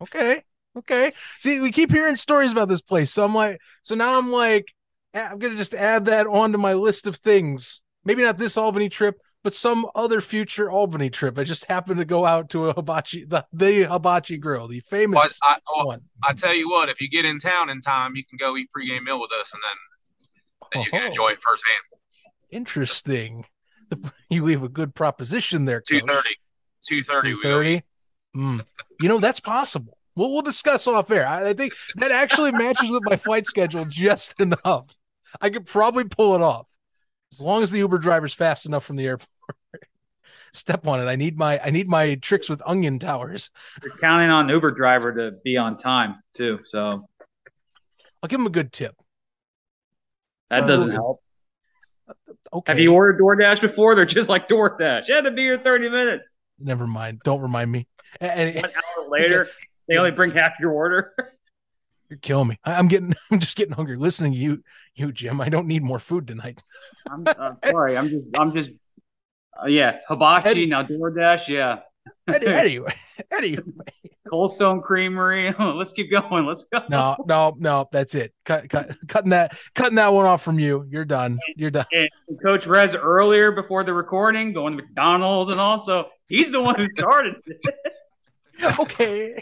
Okay. 0.01 0.43
Okay. 0.77 1.11
See, 1.37 1.59
we 1.59 1.71
keep 1.71 1.91
hearing 1.91 2.15
stories 2.15 2.51
about 2.51 2.67
this 2.67 2.81
place. 2.81 3.11
So 3.11 3.23
I'm 3.23 3.35
like, 3.35 3.59
so 3.83 3.95
now 3.95 4.17
I'm 4.17 4.31
like, 4.31 4.65
I'm 5.13 5.39
going 5.39 5.53
to 5.53 5.57
just 5.57 5.73
add 5.73 6.05
that 6.05 6.27
onto 6.27 6.57
my 6.57 6.73
list 6.73 7.07
of 7.07 7.15
things. 7.15 7.81
Maybe 8.05 8.23
not 8.23 8.37
this 8.37 8.57
Albany 8.57 8.89
trip, 8.89 9.19
but 9.43 9.53
some 9.53 9.85
other 9.93 10.21
future 10.21 10.71
Albany 10.71 11.09
trip. 11.09 11.37
I 11.37 11.43
just 11.43 11.65
happened 11.65 11.99
to 11.99 12.05
go 12.05 12.25
out 12.25 12.49
to 12.51 12.69
a 12.69 12.73
hibachi, 12.73 13.25
the, 13.25 13.45
the 13.53 13.83
hibachi 13.83 14.37
grill, 14.37 14.67
the 14.67 14.79
famous 14.81 15.17
well, 15.17 15.29
I, 15.43 15.57
oh, 15.69 15.85
one. 15.85 16.01
I 16.23 16.33
tell 16.33 16.55
you 16.55 16.69
what, 16.69 16.89
if 16.89 17.01
you 17.01 17.09
get 17.09 17.25
in 17.25 17.39
town 17.39 17.69
in 17.69 17.81
time, 17.81 18.15
you 18.15 18.23
can 18.25 18.37
go 18.37 18.57
eat 18.57 18.69
pregame 18.75 19.03
meal 19.03 19.19
with 19.19 19.31
us, 19.39 19.53
and 19.53 19.61
then, 19.63 19.75
then 20.71 20.83
you 20.83 20.91
can 20.91 21.07
enjoy 21.07 21.29
it 21.29 21.41
firsthand. 21.41 21.83
Interesting. 22.51 23.45
You 24.29 24.43
leave 24.43 24.63
a 24.63 24.69
good 24.69 24.95
proposition 24.95 25.65
there. 25.65 25.79
Two 25.79 25.99
thirty. 25.99 26.35
Two 26.83 27.03
thirty. 27.03 27.35
Two 27.35 27.41
thirty. 27.41 27.83
Mm. 28.35 28.65
You 28.99 29.07
know 29.07 29.19
that's 29.19 29.39
possible. 29.39 29.99
We'll 30.15 30.31
we'll 30.31 30.41
discuss 30.41 30.87
off 30.87 31.11
air. 31.11 31.27
I, 31.27 31.49
I 31.49 31.53
think 31.53 31.73
that 31.95 32.09
actually 32.09 32.51
matches 32.51 32.89
with 32.89 33.03
my 33.05 33.17
flight 33.17 33.45
schedule 33.45 33.85
just 33.85 34.33
enough. 34.41 34.87
I 35.41 35.49
could 35.49 35.65
probably 35.65 36.05
pull 36.05 36.35
it 36.35 36.41
off 36.41 36.67
as 37.31 37.41
long 37.41 37.63
as 37.63 37.71
the 37.71 37.79
Uber 37.79 37.97
driver's 37.97 38.33
fast 38.33 38.65
enough 38.65 38.83
from 38.83 38.95
the 38.95 39.05
airport. 39.05 39.29
Step 40.53 40.85
on 40.87 40.99
it. 40.99 41.05
I 41.05 41.15
need 41.15 41.37
my 41.37 41.59
I 41.63 41.71
need 41.71 41.87
my 41.87 42.15
tricks 42.15 42.49
with 42.49 42.61
onion 42.65 42.99
towers. 42.99 43.49
You're 43.81 43.97
counting 43.97 44.29
on 44.29 44.47
Uber 44.49 44.71
driver 44.71 45.13
to 45.13 45.37
be 45.43 45.57
on 45.57 45.77
time 45.77 46.15
too. 46.33 46.59
So 46.65 47.07
I'll 48.21 48.27
give 48.27 48.39
him 48.39 48.45
a 48.45 48.51
good 48.51 48.71
tip. 48.71 48.95
That 50.49 50.67
doesn't 50.67 50.91
uh, 50.91 50.93
help. 50.93 51.23
Okay. 52.51 52.71
Have 52.71 52.79
you 52.79 52.93
ordered 52.93 53.19
DoorDash 53.19 53.61
before? 53.61 53.95
They're 53.95 54.05
just 54.05 54.29
like 54.29 54.47
DoorDash. 54.47 55.07
You 55.07 55.15
had 55.15 55.25
to 55.25 55.31
be 55.31 55.41
here 55.41 55.57
30 55.57 55.89
minutes. 55.89 56.35
Never 56.59 56.85
mind. 56.85 57.21
Don't 57.23 57.41
remind 57.41 57.71
me. 57.71 57.87
And, 58.19 58.55
One 58.55 58.65
hour 58.65 59.09
later, 59.09 59.49
they 59.87 59.97
only 59.97 60.11
bring 60.11 60.31
half 60.31 60.53
your 60.59 60.71
order. 60.71 61.13
You're 62.13 62.19
killing 62.19 62.49
me. 62.49 62.59
I, 62.63 62.73
am 62.73 62.87
getting. 62.87 63.15
I'm 63.31 63.39
just 63.39 63.57
getting 63.57 63.73
hungry. 63.73 63.97
Listening 63.97 64.33
to 64.33 64.37
you, 64.37 64.63
you 64.93 65.11
Jim. 65.11 65.41
I 65.41 65.49
don't 65.49 65.65
need 65.65 65.81
more 65.81 65.97
food 65.97 66.27
tonight. 66.27 66.61
I'm 67.09 67.23
uh, 67.25 67.55
sorry. 67.65 67.97
I'm 67.97 68.07
just. 68.07 68.25
I'm 68.37 68.53
just. 68.53 68.69
Uh, 69.59 69.65
yeah, 69.65 69.97
hibachi 70.07 70.49
Eddie, 70.49 70.65
now 70.67 70.83
DoorDash. 70.83 71.47
Yeah. 71.47 71.79
anyway, 72.27 72.93
anyway, 73.31 73.63
Cold 74.29 74.53
Stone 74.53 74.83
Creamery. 74.83 75.55
Let's 75.59 75.91
keep 75.91 76.11
going. 76.11 76.45
Let's 76.45 76.65
go. 76.71 76.83
No, 76.87 77.17
no, 77.25 77.55
no. 77.57 77.89
That's 77.91 78.13
it. 78.13 78.31
Cut, 78.45 78.69
cut, 78.69 78.91
cutting 79.07 79.31
that, 79.31 79.57
cutting 79.73 79.95
that 79.95 80.13
one 80.13 80.27
off 80.27 80.43
from 80.43 80.59
you. 80.59 80.85
You're 80.87 81.05
done. 81.05 81.39
You're 81.55 81.71
done. 81.71 81.87
And 81.93 82.09
Coach 82.43 82.67
Rez 82.67 82.93
earlier 82.93 83.51
before 83.51 83.83
the 83.83 83.93
recording, 83.93 84.53
going 84.53 84.77
to 84.77 84.83
McDonald's, 84.83 85.49
and 85.49 85.59
also 85.59 86.09
he's 86.29 86.51
the 86.51 86.61
one 86.61 86.75
who 86.75 86.87
started. 86.95 87.37
okay. 88.79 89.41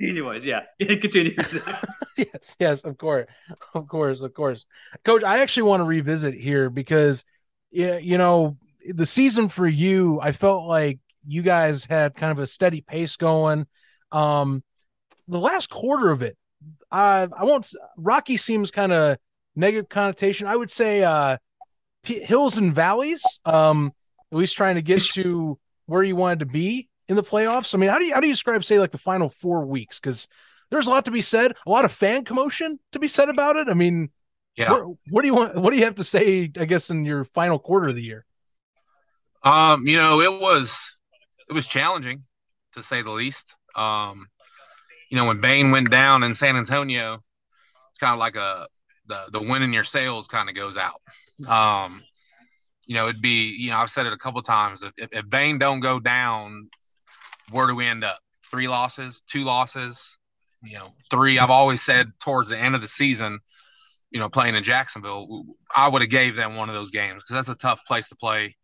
Anyways, 0.00 0.44
yeah, 0.44 0.60
continue. 0.80 1.34
yes, 2.16 2.56
yes, 2.58 2.84
of 2.84 2.98
course, 2.98 3.26
of 3.74 3.88
course, 3.88 4.20
of 4.20 4.34
course, 4.34 4.66
Coach. 5.04 5.24
I 5.24 5.38
actually 5.38 5.64
want 5.64 5.80
to 5.80 5.84
revisit 5.84 6.34
here 6.34 6.68
because, 6.68 7.24
yeah, 7.70 7.96
you 7.96 8.18
know, 8.18 8.58
the 8.86 9.06
season 9.06 9.48
for 9.48 9.66
you, 9.66 10.20
I 10.20 10.32
felt 10.32 10.66
like 10.66 10.98
you 11.26 11.42
guys 11.42 11.86
had 11.86 12.14
kind 12.14 12.32
of 12.32 12.38
a 12.38 12.46
steady 12.46 12.82
pace 12.82 13.16
going. 13.16 13.66
Um, 14.12 14.62
the 15.28 15.40
last 15.40 15.70
quarter 15.70 16.10
of 16.10 16.22
it, 16.22 16.36
I 16.90 17.28
I 17.34 17.44
won't. 17.44 17.72
Rocky 17.96 18.36
seems 18.36 18.70
kind 18.70 18.92
of 18.92 19.16
negative 19.56 19.88
connotation. 19.88 20.46
I 20.46 20.56
would 20.56 20.70
say 20.70 21.02
uh, 21.02 21.38
P- 22.02 22.20
hills 22.20 22.58
and 22.58 22.74
valleys. 22.74 23.24
Um, 23.46 23.92
at 24.30 24.38
least 24.38 24.56
trying 24.56 24.74
to 24.74 24.82
get 24.82 25.02
to 25.14 25.58
where 25.86 26.02
you 26.02 26.16
wanted 26.16 26.40
to 26.40 26.46
be 26.46 26.89
in 27.10 27.16
the 27.16 27.22
playoffs. 27.22 27.74
I 27.74 27.78
mean, 27.78 27.90
how 27.90 27.98
do 27.98 28.04
you 28.04 28.14
how 28.14 28.20
do 28.20 28.28
you 28.28 28.32
describe 28.32 28.64
say 28.64 28.78
like 28.78 28.92
the 28.92 28.98
final 28.98 29.28
four 29.28 29.66
weeks? 29.66 29.98
Because 29.98 30.28
there's 30.70 30.86
a 30.86 30.90
lot 30.90 31.04
to 31.06 31.10
be 31.10 31.20
said, 31.20 31.54
a 31.66 31.70
lot 31.70 31.84
of 31.84 31.92
fan 31.92 32.24
commotion 32.24 32.78
to 32.92 33.00
be 33.00 33.08
said 33.08 33.28
about 33.28 33.56
it. 33.56 33.68
I 33.68 33.74
mean, 33.74 34.10
yeah. 34.56 34.70
What, 34.70 34.96
what 35.10 35.22
do 35.22 35.28
you 35.28 35.34
want? 35.34 35.56
What 35.56 35.72
do 35.72 35.78
you 35.78 35.84
have 35.84 35.96
to 35.96 36.04
say? 36.04 36.50
I 36.58 36.64
guess 36.64 36.88
in 36.88 37.04
your 37.04 37.24
final 37.24 37.58
quarter 37.58 37.88
of 37.88 37.96
the 37.96 38.02
year. 38.02 38.24
Um, 39.42 39.86
you 39.86 39.96
know, 39.96 40.20
it 40.20 40.40
was 40.40 40.96
it 41.48 41.52
was 41.52 41.66
challenging 41.66 42.24
to 42.74 42.82
say 42.82 43.02
the 43.02 43.10
least. 43.10 43.56
Um, 43.74 44.28
you 45.10 45.16
know, 45.16 45.26
when 45.26 45.40
Bane 45.40 45.72
went 45.72 45.90
down 45.90 46.22
in 46.22 46.34
San 46.34 46.56
Antonio, 46.56 47.14
it's 47.90 47.98
kind 47.98 48.12
of 48.12 48.20
like 48.20 48.36
a 48.36 48.68
the 49.06 49.24
the 49.32 49.42
win 49.42 49.62
in 49.62 49.72
your 49.72 49.84
sales 49.84 50.28
kind 50.28 50.48
of 50.48 50.54
goes 50.54 50.76
out. 50.76 51.00
Um, 51.48 52.02
you 52.86 52.94
know, 52.94 53.08
it'd 53.08 53.22
be 53.22 53.56
you 53.58 53.70
know 53.70 53.78
I've 53.78 53.90
said 53.90 54.06
it 54.06 54.12
a 54.12 54.18
couple 54.18 54.42
times. 54.42 54.84
If, 54.84 55.08
if 55.12 55.28
Bane 55.28 55.58
don't 55.58 55.80
go 55.80 55.98
down, 55.98 56.68
where 57.50 57.66
do 57.66 57.74
we 57.74 57.86
end 57.86 58.04
up? 58.04 58.18
Three 58.50 58.68
losses, 58.68 59.20
two 59.20 59.44
losses, 59.44 60.18
you 60.62 60.74
know, 60.74 60.94
three. 61.10 61.38
I've 61.38 61.50
always 61.50 61.82
said 61.82 62.12
towards 62.20 62.48
the 62.48 62.58
end 62.58 62.74
of 62.74 62.80
the 62.80 62.88
season, 62.88 63.40
you 64.10 64.18
know, 64.18 64.28
playing 64.28 64.56
in 64.56 64.62
Jacksonville, 64.62 65.44
I 65.74 65.88
would 65.88 66.02
have 66.02 66.10
gave 66.10 66.36
them 66.36 66.56
one 66.56 66.68
of 66.68 66.74
those 66.74 66.90
games 66.90 67.22
because 67.22 67.34
that's 67.34 67.54
a 67.54 67.60
tough 67.60 67.84
place 67.86 68.08
to 68.08 68.16
play. 68.16 68.56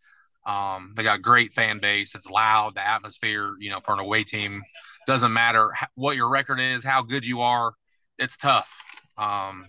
Um, 0.46 0.92
they 0.96 1.02
got 1.02 1.22
great 1.22 1.52
fan 1.52 1.78
base. 1.78 2.14
It's 2.14 2.30
loud. 2.30 2.74
The 2.74 2.86
atmosphere, 2.86 3.52
you 3.58 3.70
know, 3.70 3.80
for 3.84 3.94
an 3.94 4.00
away 4.00 4.24
team 4.24 4.62
doesn't 5.06 5.32
matter 5.32 5.72
what 5.94 6.16
your 6.16 6.30
record 6.30 6.60
is, 6.60 6.84
how 6.84 7.02
good 7.02 7.24
you 7.24 7.40
are, 7.40 7.74
it's 8.18 8.36
tough. 8.36 8.78
Um, 9.16 9.66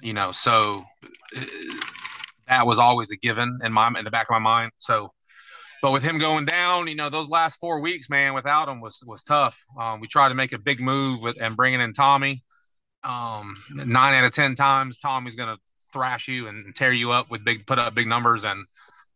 you 0.00 0.12
know, 0.12 0.32
so 0.32 0.84
uh, 1.36 1.44
that 2.48 2.66
was 2.66 2.78
always 2.78 3.10
a 3.10 3.16
given 3.16 3.58
in 3.62 3.72
my 3.72 3.88
in 3.88 4.04
the 4.04 4.10
back 4.10 4.26
of 4.28 4.32
my 4.32 4.38
mind. 4.38 4.72
So, 4.78 5.12
but 5.82 5.92
with 5.92 6.02
him 6.02 6.18
going 6.18 6.44
down, 6.44 6.88
you 6.88 6.94
know, 6.94 7.08
those 7.08 7.28
last 7.28 7.60
four 7.60 7.80
weeks, 7.80 8.08
man, 8.08 8.34
without 8.34 8.68
him 8.68 8.80
was 8.80 9.02
was 9.06 9.22
tough. 9.22 9.64
Um, 9.78 10.00
we 10.00 10.08
tried 10.08 10.30
to 10.30 10.34
make 10.34 10.52
a 10.52 10.58
big 10.58 10.80
move 10.80 11.22
with, 11.22 11.40
and 11.40 11.56
bringing 11.56 11.80
in 11.80 11.92
Tommy. 11.92 12.40
Um, 13.04 13.56
nine 13.70 14.14
out 14.14 14.24
of 14.24 14.32
ten 14.32 14.54
times, 14.54 14.98
Tommy's 14.98 15.36
going 15.36 15.54
to 15.54 15.60
thrash 15.92 16.28
you 16.28 16.48
and 16.48 16.74
tear 16.74 16.92
you 16.92 17.12
up 17.12 17.30
with 17.30 17.44
big 17.44 17.66
put 17.66 17.78
up 17.78 17.94
big 17.94 18.06
numbers, 18.06 18.44
and 18.44 18.66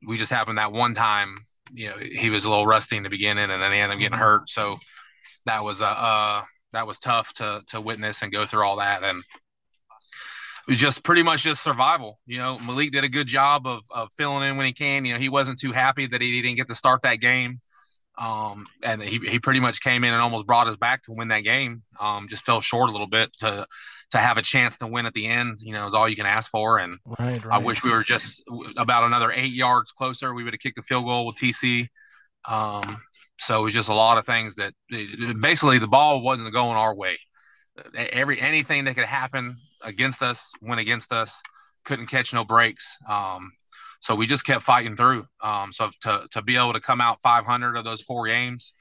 we 0.07 0.17
just 0.17 0.33
happened 0.33 0.59
that 0.59 0.73
one 0.73 0.95
time. 0.95 1.37
You 1.73 1.91
know, 1.91 1.97
he 1.97 2.31
was 2.31 2.45
a 2.45 2.51
little 2.51 2.67
rusty 2.67 2.97
in 2.97 3.03
the 3.03 3.11
beginning, 3.11 3.51
and 3.51 3.63
then 3.63 3.73
he 3.73 3.79
ended 3.79 3.97
up 3.97 4.01
getting 4.01 4.19
mm-hmm. 4.19 4.25
hurt. 4.25 4.49
So 4.49 4.79
that 5.47 5.63
was 5.63 5.81
a 5.81 5.87
uh, 5.87 5.89
uh, 5.89 6.43
that 6.73 6.87
was 6.87 6.99
tough 6.99 7.35
to 7.35 7.63
to 7.69 7.81
witness 7.81 8.23
and 8.23 8.33
go 8.33 8.47
through 8.47 8.65
all 8.65 8.77
that, 8.77 9.03
and 9.03 9.23
was 10.67 10.79
just 10.79 11.05
pretty 11.05 11.23
much 11.23 11.43
just 11.43 11.63
survival. 11.63 12.19
You 12.27 12.39
know, 12.39 12.59
Malik 12.59 12.93
did 12.93 13.05
a 13.05 13.09
good 13.09 13.27
job 13.27 13.67
of 13.67 13.85
of 13.91 14.11
filling 14.17 14.49
in 14.49 14.57
when 14.57 14.67
he 14.67 14.73
can. 14.73 15.05
You 15.05 15.15
know, 15.15 15.19
he 15.19 15.29
wasn't 15.29 15.59
too 15.59 15.73
happy 15.73 16.07
that 16.07 16.21
he 16.21 16.43
didn't 16.43 16.57
get 16.57 16.69
to 16.69 16.75
start 16.75 17.03
that 17.03 17.17
game. 17.17 17.61
Um, 18.19 18.67
and 18.85 19.03
he, 19.03 19.19
he 19.19 19.39
pretty 19.39 19.61
much 19.61 19.81
came 19.81 20.05
in 20.05 20.13
and 20.13 20.23
almost 20.23 20.47
brought 20.47 20.67
us 20.67 20.77
back 20.77 21.03
to 21.05 21.15
win 21.17 21.29
that 21.29 21.41
game. 21.41 21.83
Um, 22.01 22.29
just 22.29 22.45
fell 22.45 22.61
short 22.61 22.91
a 22.91 22.93
little 22.93 23.09
bit 23.09 23.33
to 23.39 23.67
to 24.11 24.19
have 24.19 24.37
a 24.37 24.43
chance 24.43 24.77
to 24.79 24.87
win 24.87 25.07
at 25.07 25.15
the 25.15 25.27
end. 25.27 25.59
You 25.61 25.73
know, 25.73 25.87
is 25.87 25.95
all 25.95 26.09
you 26.09 26.17
can 26.17 26.27
ask 26.27 26.51
for. 26.51 26.79
And 26.79 26.95
right, 27.19 27.45
right. 27.45 27.55
I 27.55 27.59
wish 27.59 27.83
we 27.83 27.91
were 27.91 28.03
just 28.03 28.43
about 28.77 29.05
another 29.05 29.33
eight 29.33 29.53
yards 29.53 29.93
closer. 29.93 30.35
We 30.35 30.45
would 30.45 30.53
have 30.53 30.61
kicked 30.61 30.77
the 30.77 30.83
field 30.83 31.05
goal 31.05 31.27
with 31.27 31.37
TC. 31.37 31.87
Um, 32.49 32.83
so 33.39 33.61
it 33.61 33.65
was 33.65 33.75
just 33.75 33.89
a 33.89 33.95
lot 33.95 34.19
of 34.19 34.27
things 34.27 34.57
that 34.57 34.75
basically 35.41 35.79
the 35.79 35.87
ball 35.87 36.23
wasn't 36.23 36.53
going 36.53 36.77
our 36.77 36.95
way. 36.95 37.17
Every 37.95 38.41
anything 38.41 38.85
that 38.85 38.95
could 38.95 39.05
happen 39.05 39.57
against 39.85 40.23
us 40.23 40.53
went 40.63 40.81
against 40.81 41.13
us. 41.13 41.43
Couldn't 41.85 42.07
catch 42.07 42.33
no 42.33 42.45
breaks. 42.45 42.97
Um, 43.09 43.53
so 44.01 44.15
we 44.15 44.27
just 44.27 44.47
kept 44.47 44.63
fighting 44.63 44.97
through. 44.97 45.27
Um, 45.43 45.73
so 45.73 45.91
to 46.03 46.27
to 46.33 46.43
be 46.43 46.57
able 46.57 46.73
to 46.73 46.81
come 46.81 47.01
out 47.01 47.21
500 47.23 47.77
of 47.77 47.85
those 47.85 48.03
four 48.03 48.27
games, 48.27 48.73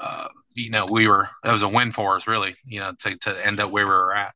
uh, 0.00 0.28
you 0.54 0.70
know, 0.70 0.86
we 0.90 1.08
were 1.08 1.28
it 1.44 1.50
was 1.50 1.62
a 1.62 1.68
win 1.68 1.92
for 1.92 2.16
us, 2.16 2.26
really. 2.26 2.54
You 2.64 2.80
know, 2.80 2.92
to 3.00 3.16
to 3.16 3.46
end 3.46 3.60
up 3.60 3.70
where 3.70 3.86
we 3.86 3.90
were 3.90 4.14
at. 4.14 4.34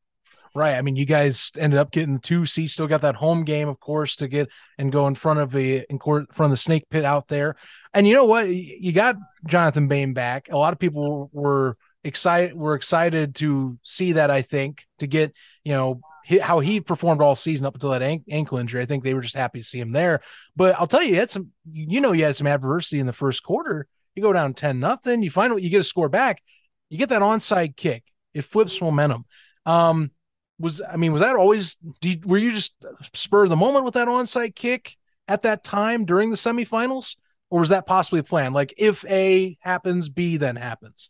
Right. 0.53 0.75
I 0.75 0.81
mean, 0.81 0.97
you 0.97 1.05
guys 1.05 1.49
ended 1.57 1.79
up 1.79 1.91
getting 1.91 2.19
two 2.19 2.45
C. 2.45 2.67
Still 2.67 2.87
got 2.87 3.01
that 3.03 3.15
home 3.15 3.45
game, 3.45 3.69
of 3.69 3.79
course, 3.79 4.17
to 4.17 4.27
get 4.27 4.49
and 4.77 4.91
go 4.91 5.07
in 5.07 5.15
front 5.15 5.39
of 5.39 5.55
a 5.55 5.85
in 5.89 5.97
court, 5.97 6.33
front 6.35 6.51
of 6.51 6.57
the 6.57 6.61
snake 6.61 6.83
pit 6.89 7.05
out 7.05 7.29
there. 7.29 7.55
And 7.93 8.05
you 8.05 8.13
know 8.13 8.25
what? 8.25 8.49
You 8.49 8.91
got 8.91 9.15
Jonathan 9.47 9.87
Bane 9.87 10.13
back. 10.13 10.49
A 10.49 10.57
lot 10.57 10.73
of 10.73 10.79
people 10.79 11.29
were 11.31 11.77
excited. 12.03 12.55
we're 12.55 12.75
excited 12.75 13.35
to 13.35 13.77
see 13.83 14.13
that. 14.13 14.31
I 14.31 14.41
think 14.41 14.85
to 14.99 15.07
get 15.07 15.35
you 15.63 15.73
know 15.73 16.01
how 16.41 16.59
he 16.59 16.79
performed 16.79 17.21
all 17.21 17.35
season 17.35 17.65
up 17.65 17.73
until 17.73 17.91
that 17.91 18.21
ankle 18.29 18.57
injury. 18.57 18.81
I 18.81 18.85
think 18.85 19.03
they 19.03 19.13
were 19.13 19.21
just 19.21 19.35
happy 19.35 19.59
to 19.59 19.65
see 19.65 19.79
him 19.79 19.91
there. 19.91 20.21
But 20.55 20.75
I'll 20.79 20.87
tell 20.87 21.01
you, 21.01 21.13
you 21.13 21.19
had 21.19 21.31
some. 21.31 21.51
You 21.71 22.01
know, 22.01 22.11
you 22.11 22.23
had 22.23 22.35
some 22.35 22.47
adversity 22.47 22.99
in 22.99 23.07
the 23.07 23.13
first 23.13 23.43
quarter. 23.43 23.87
You 24.15 24.21
go 24.21 24.33
down 24.33 24.53
ten 24.53 24.79
nothing. 24.79 25.23
You 25.23 25.31
find 25.31 25.59
you 25.61 25.69
get 25.69 25.81
a 25.81 25.83
score 25.83 26.09
back. 26.09 26.41
You 26.89 26.97
get 26.97 27.09
that 27.09 27.21
onside 27.21 27.75
kick. 27.75 28.03
It 28.33 28.45
flips 28.45 28.81
momentum. 28.81 29.25
Um, 29.65 30.11
was 30.59 30.81
I 30.81 30.97
mean, 30.97 31.11
was 31.11 31.21
that 31.21 31.35
always? 31.35 31.77
Were 32.25 32.37
you 32.37 32.51
just 32.51 32.73
spur 33.13 33.43
of 33.43 33.49
the 33.49 33.55
moment 33.55 33.85
with 33.85 33.95
that 33.95 34.07
onside 34.07 34.55
kick 34.55 34.95
at 35.27 35.43
that 35.43 35.63
time 35.63 36.05
during 36.05 36.29
the 36.29 36.35
semifinals, 36.35 37.15
or 37.49 37.59
was 37.59 37.69
that 37.69 37.85
possibly 37.85 38.19
a 38.19 38.23
plan? 38.23 38.53
Like, 38.53 38.73
if 38.77 39.03
A 39.05 39.57
happens, 39.61 40.09
B 40.09 40.37
then 40.37 40.55
happens. 40.55 41.09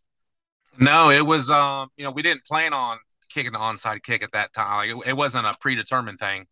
No, 0.79 1.09
it 1.09 1.25
was. 1.25 1.49
Um, 1.49 1.89
you 1.97 2.03
know, 2.03 2.11
we 2.11 2.21
didn't 2.21 2.45
plan 2.45 2.73
on 2.73 2.97
kicking 3.29 3.53
the 3.53 3.59
onside 3.59 4.03
kick 4.03 4.23
at 4.23 4.31
that 4.33 4.53
time. 4.53 4.77
Like, 4.77 5.07
it, 5.07 5.09
it 5.11 5.17
wasn't 5.17 5.47
a 5.47 5.53
predetermined 5.59 6.19
thing. 6.19 6.45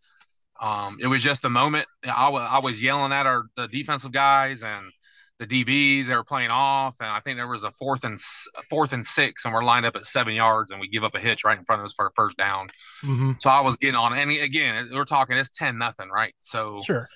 Um, 0.61 0.97
it 0.99 1.07
was 1.07 1.23
just 1.23 1.41
the 1.41 1.49
moment. 1.49 1.87
I, 2.03 2.25
w- 2.25 2.43
I 2.43 2.59
was 2.59 2.83
yelling 2.83 3.13
at 3.13 3.25
our 3.25 3.45
the 3.55 3.67
defensive 3.67 4.11
guys 4.11 4.61
and 4.63 4.91
the 5.39 5.47
DBs 5.47 6.07
they 6.07 6.15
were 6.15 6.23
playing 6.23 6.51
off, 6.51 6.97
and 6.99 7.09
I 7.09 7.21
think 7.21 7.37
there 7.37 7.47
was 7.47 7.63
a 7.63 7.71
fourth 7.71 8.03
and 8.03 8.19
fourth 8.69 8.91
and 8.91 9.05
six, 9.05 9.45
and 9.45 9.53
we're 9.53 9.63
lined 9.63 9.85
up 9.85 9.95
at 9.95 10.05
seven 10.05 10.33
yards, 10.33 10.69
and 10.69 10.81
we 10.81 10.89
give 10.89 11.05
up 11.05 11.15
a 11.15 11.19
hitch 11.19 11.45
right 11.45 11.57
in 11.57 11.63
front 11.63 11.81
of 11.81 11.85
us 11.85 11.93
for 11.93 12.07
a 12.07 12.11
first 12.13 12.37
down. 12.37 12.67
Mm-hmm. 13.05 13.31
So 13.39 13.49
I 13.49 13.61
was 13.61 13.77
getting 13.77 13.95
on, 13.95 14.17
and 14.17 14.31
again, 14.31 14.89
we're 14.91 15.05
talking 15.05 15.37
it's 15.37 15.49
ten 15.49 15.77
nothing, 15.77 16.09
right? 16.09 16.33
So 16.41 16.81
sure, 16.81 17.07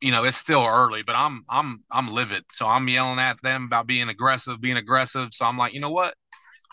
you 0.00 0.12
know 0.12 0.22
it's 0.22 0.36
still 0.36 0.64
early, 0.64 1.02
but 1.02 1.16
I'm 1.16 1.44
I'm 1.48 1.82
I'm 1.90 2.12
livid, 2.12 2.44
so 2.52 2.66
I'm 2.66 2.88
yelling 2.88 3.18
at 3.18 3.42
them 3.42 3.64
about 3.64 3.88
being 3.88 4.08
aggressive, 4.08 4.60
being 4.60 4.76
aggressive. 4.76 5.30
So 5.32 5.44
I'm 5.44 5.58
like, 5.58 5.74
you 5.74 5.80
know 5.80 5.90
what, 5.90 6.14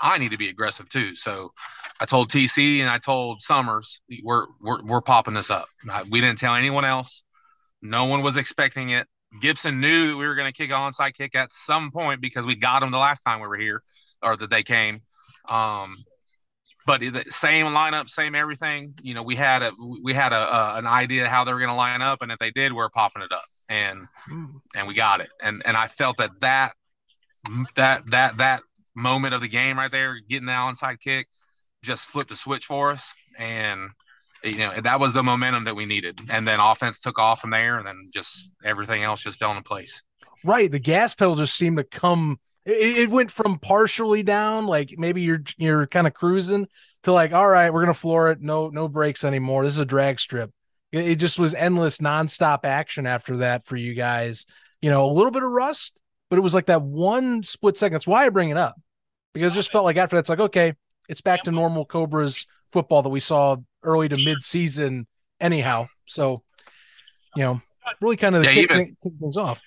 I 0.02 0.18
need 0.18 0.32
to 0.32 0.38
be 0.38 0.50
aggressive 0.50 0.90
too. 0.90 1.16
So 1.16 1.54
I 2.00 2.06
told 2.06 2.30
TC 2.30 2.80
and 2.80 2.90
I 2.90 2.98
told 2.98 3.42
Summers, 3.42 4.02
we're 4.24 4.48
we're 4.60 4.84
we're 4.84 5.02
popping 5.02 5.34
this 5.34 5.50
up. 5.50 5.68
We 6.10 6.22
didn't 6.22 6.40
tell 6.40 6.56
anyone 6.56 6.86
else. 6.86 7.24
No 7.82 8.06
one 8.06 8.22
was 8.22 8.38
expecting 8.38 8.90
it. 8.90 9.08
Gibson 9.40 9.80
knew 9.80 10.08
that 10.08 10.18
we 10.18 10.26
were 10.26 10.36
going 10.36 10.52
to 10.52 10.58
kick 10.58 10.72
an 10.72 10.76
onside 10.76 11.14
kick 11.14 11.36
at 11.36 11.52
some 11.52 11.92
point 11.92 12.22
because 12.22 12.46
we 12.46 12.56
got 12.56 12.82
them 12.82 12.92
the 12.92 12.98
last 12.98 13.22
time 13.22 13.40
we 13.40 13.48
were 13.48 13.58
here 13.58 13.82
or 14.22 14.36
that 14.36 14.50
they 14.50 14.64
came. 14.64 15.02
Um, 15.50 15.96
but 16.86 17.00
the 17.00 17.24
same 17.28 17.68
lineup, 17.68 18.10
same 18.10 18.36
everything. 18.36 18.96
You 19.02 19.14
know, 19.14 19.24
we 19.24 19.36
had 19.36 19.62
a 19.62 19.72
we 20.02 20.14
had 20.14 20.34
a, 20.34 20.56
a 20.56 20.78
an 20.78 20.88
idea 20.88 21.30
how 21.30 21.44
they 21.44 21.54
were 21.54 21.60
going 21.60 21.70
to 21.70 21.76
line 21.76 22.02
up, 22.02 22.22
and 22.22 22.32
if 22.32 22.40
they 22.40 22.52
did, 22.52 22.74
we 22.74 22.80
are 22.80 22.90
popping 22.90 23.22
it 23.22 23.32
up, 23.32 23.44
and 23.70 24.02
mm. 24.32 24.50
and 24.76 24.88
we 24.88 24.96
got 24.96 25.22
it. 25.22 25.30
And 25.42 25.62
and 25.66 25.78
I 25.78 25.88
felt 25.88 26.18
that 26.18 26.32
that 26.42 26.74
that 27.76 28.10
that 28.10 28.38
that 28.38 28.64
moment 28.96 29.34
of 29.34 29.42
the 29.42 29.48
game 29.48 29.78
right 29.78 29.92
there, 29.92 30.16
getting 30.28 30.46
the 30.46 30.52
onside 30.52 31.00
kick, 31.00 31.28
just 31.84 32.10
flipped 32.10 32.30
the 32.30 32.36
switch 32.36 32.66
for 32.66 32.92
us, 32.92 33.14
and 33.40 33.90
you 34.44 34.58
know 34.58 34.80
that 34.82 35.00
was 35.00 35.14
the 35.14 35.24
momentum 35.24 35.66
that 35.66 35.76
we 35.76 35.86
needed. 35.86 36.20
And 36.30 36.48
then 36.48 36.60
offense 36.60 37.00
took 37.00 37.20
off 37.20 37.42
from 37.42 37.52
there 37.52 37.78
and 37.78 37.88
then 37.88 37.98
just 38.14 38.52
everything 38.64 39.04
else 39.04 39.24
just 39.24 39.40
fell 39.40 39.52
into 39.52 39.64
place. 39.64 40.04
Right. 40.44 40.72
The 40.72 40.80
gas 40.80 41.14
pedal 41.14 41.36
just 41.36 41.56
seemed 41.56 41.78
to 41.78 41.84
come 41.84 42.40
it, 42.66 43.10
went 43.10 43.32
from 43.32 43.60
partially 43.60 44.24
down 44.24 44.68
like 44.68 44.94
maybe 44.98 45.22
you're 45.22 45.42
you're 45.58 45.88
kind 45.88 46.08
of 46.08 46.14
cruising 46.14 46.68
to 47.04 47.12
like 47.12 47.34
all 47.34 47.48
right 47.48 47.74
we're 47.74 47.82
gonna 47.82 47.94
floor 47.94 48.32
it. 48.32 48.42
No 48.42 48.70
no 48.70 48.88
brakes 48.88 49.24
anymore. 49.24 49.64
This 49.64 49.74
is 49.74 49.80
a 49.80 49.86
drag 49.86 50.20
strip. 50.20 50.52
It, 50.92 51.08
it 51.10 51.16
just 51.16 51.40
was 51.40 51.54
endless 51.54 51.98
nonstop 51.98 52.66
action 52.66 53.08
after 53.08 53.38
that 53.38 53.66
for 53.66 53.76
you 53.76 53.94
guys. 53.94 54.46
You 54.82 54.90
know 54.90 55.06
a 55.06 55.14
little 55.14 55.32
bit 55.32 55.44
of 55.44 55.52
rust 55.52 56.02
but 56.32 56.40
it 56.40 56.42
was 56.42 56.56
like 56.56 56.66
that 56.66 56.82
one 56.82 57.44
split 57.44 57.78
second 57.78 57.94
that's 57.94 58.08
why 58.08 58.26
i 58.26 58.30
bring 58.30 58.50
it 58.50 58.58
up 58.58 58.76
because 59.34 59.54
it 59.54 59.56
just 59.56 59.72
felt 59.72 59.86
like 59.86 59.98
after 59.98 60.16
that 60.16 60.22
it's 60.22 60.30
like 60.30 60.40
okay 60.40 60.74
it's 61.08 61.22
back 61.22 61.44
to 61.44 61.52
normal 61.52 61.86
cobras 61.86 62.48
football 62.72 63.04
that 63.04 63.10
we 63.10 63.20
saw 63.20 63.58
early 63.84 64.10
to 64.10 64.18
mid 64.18 64.42
season 64.42 65.06
anyhow. 65.42 65.88
So, 66.06 66.44
you 67.36 67.44
know, 67.44 67.62
really 68.02 68.18
kind 68.18 68.36
of 68.36 68.44
yeah, 68.44 68.54
kick, 68.54 68.72
even, 68.72 68.96
kick 69.02 69.14
things 69.20 69.38
off. 69.38 69.62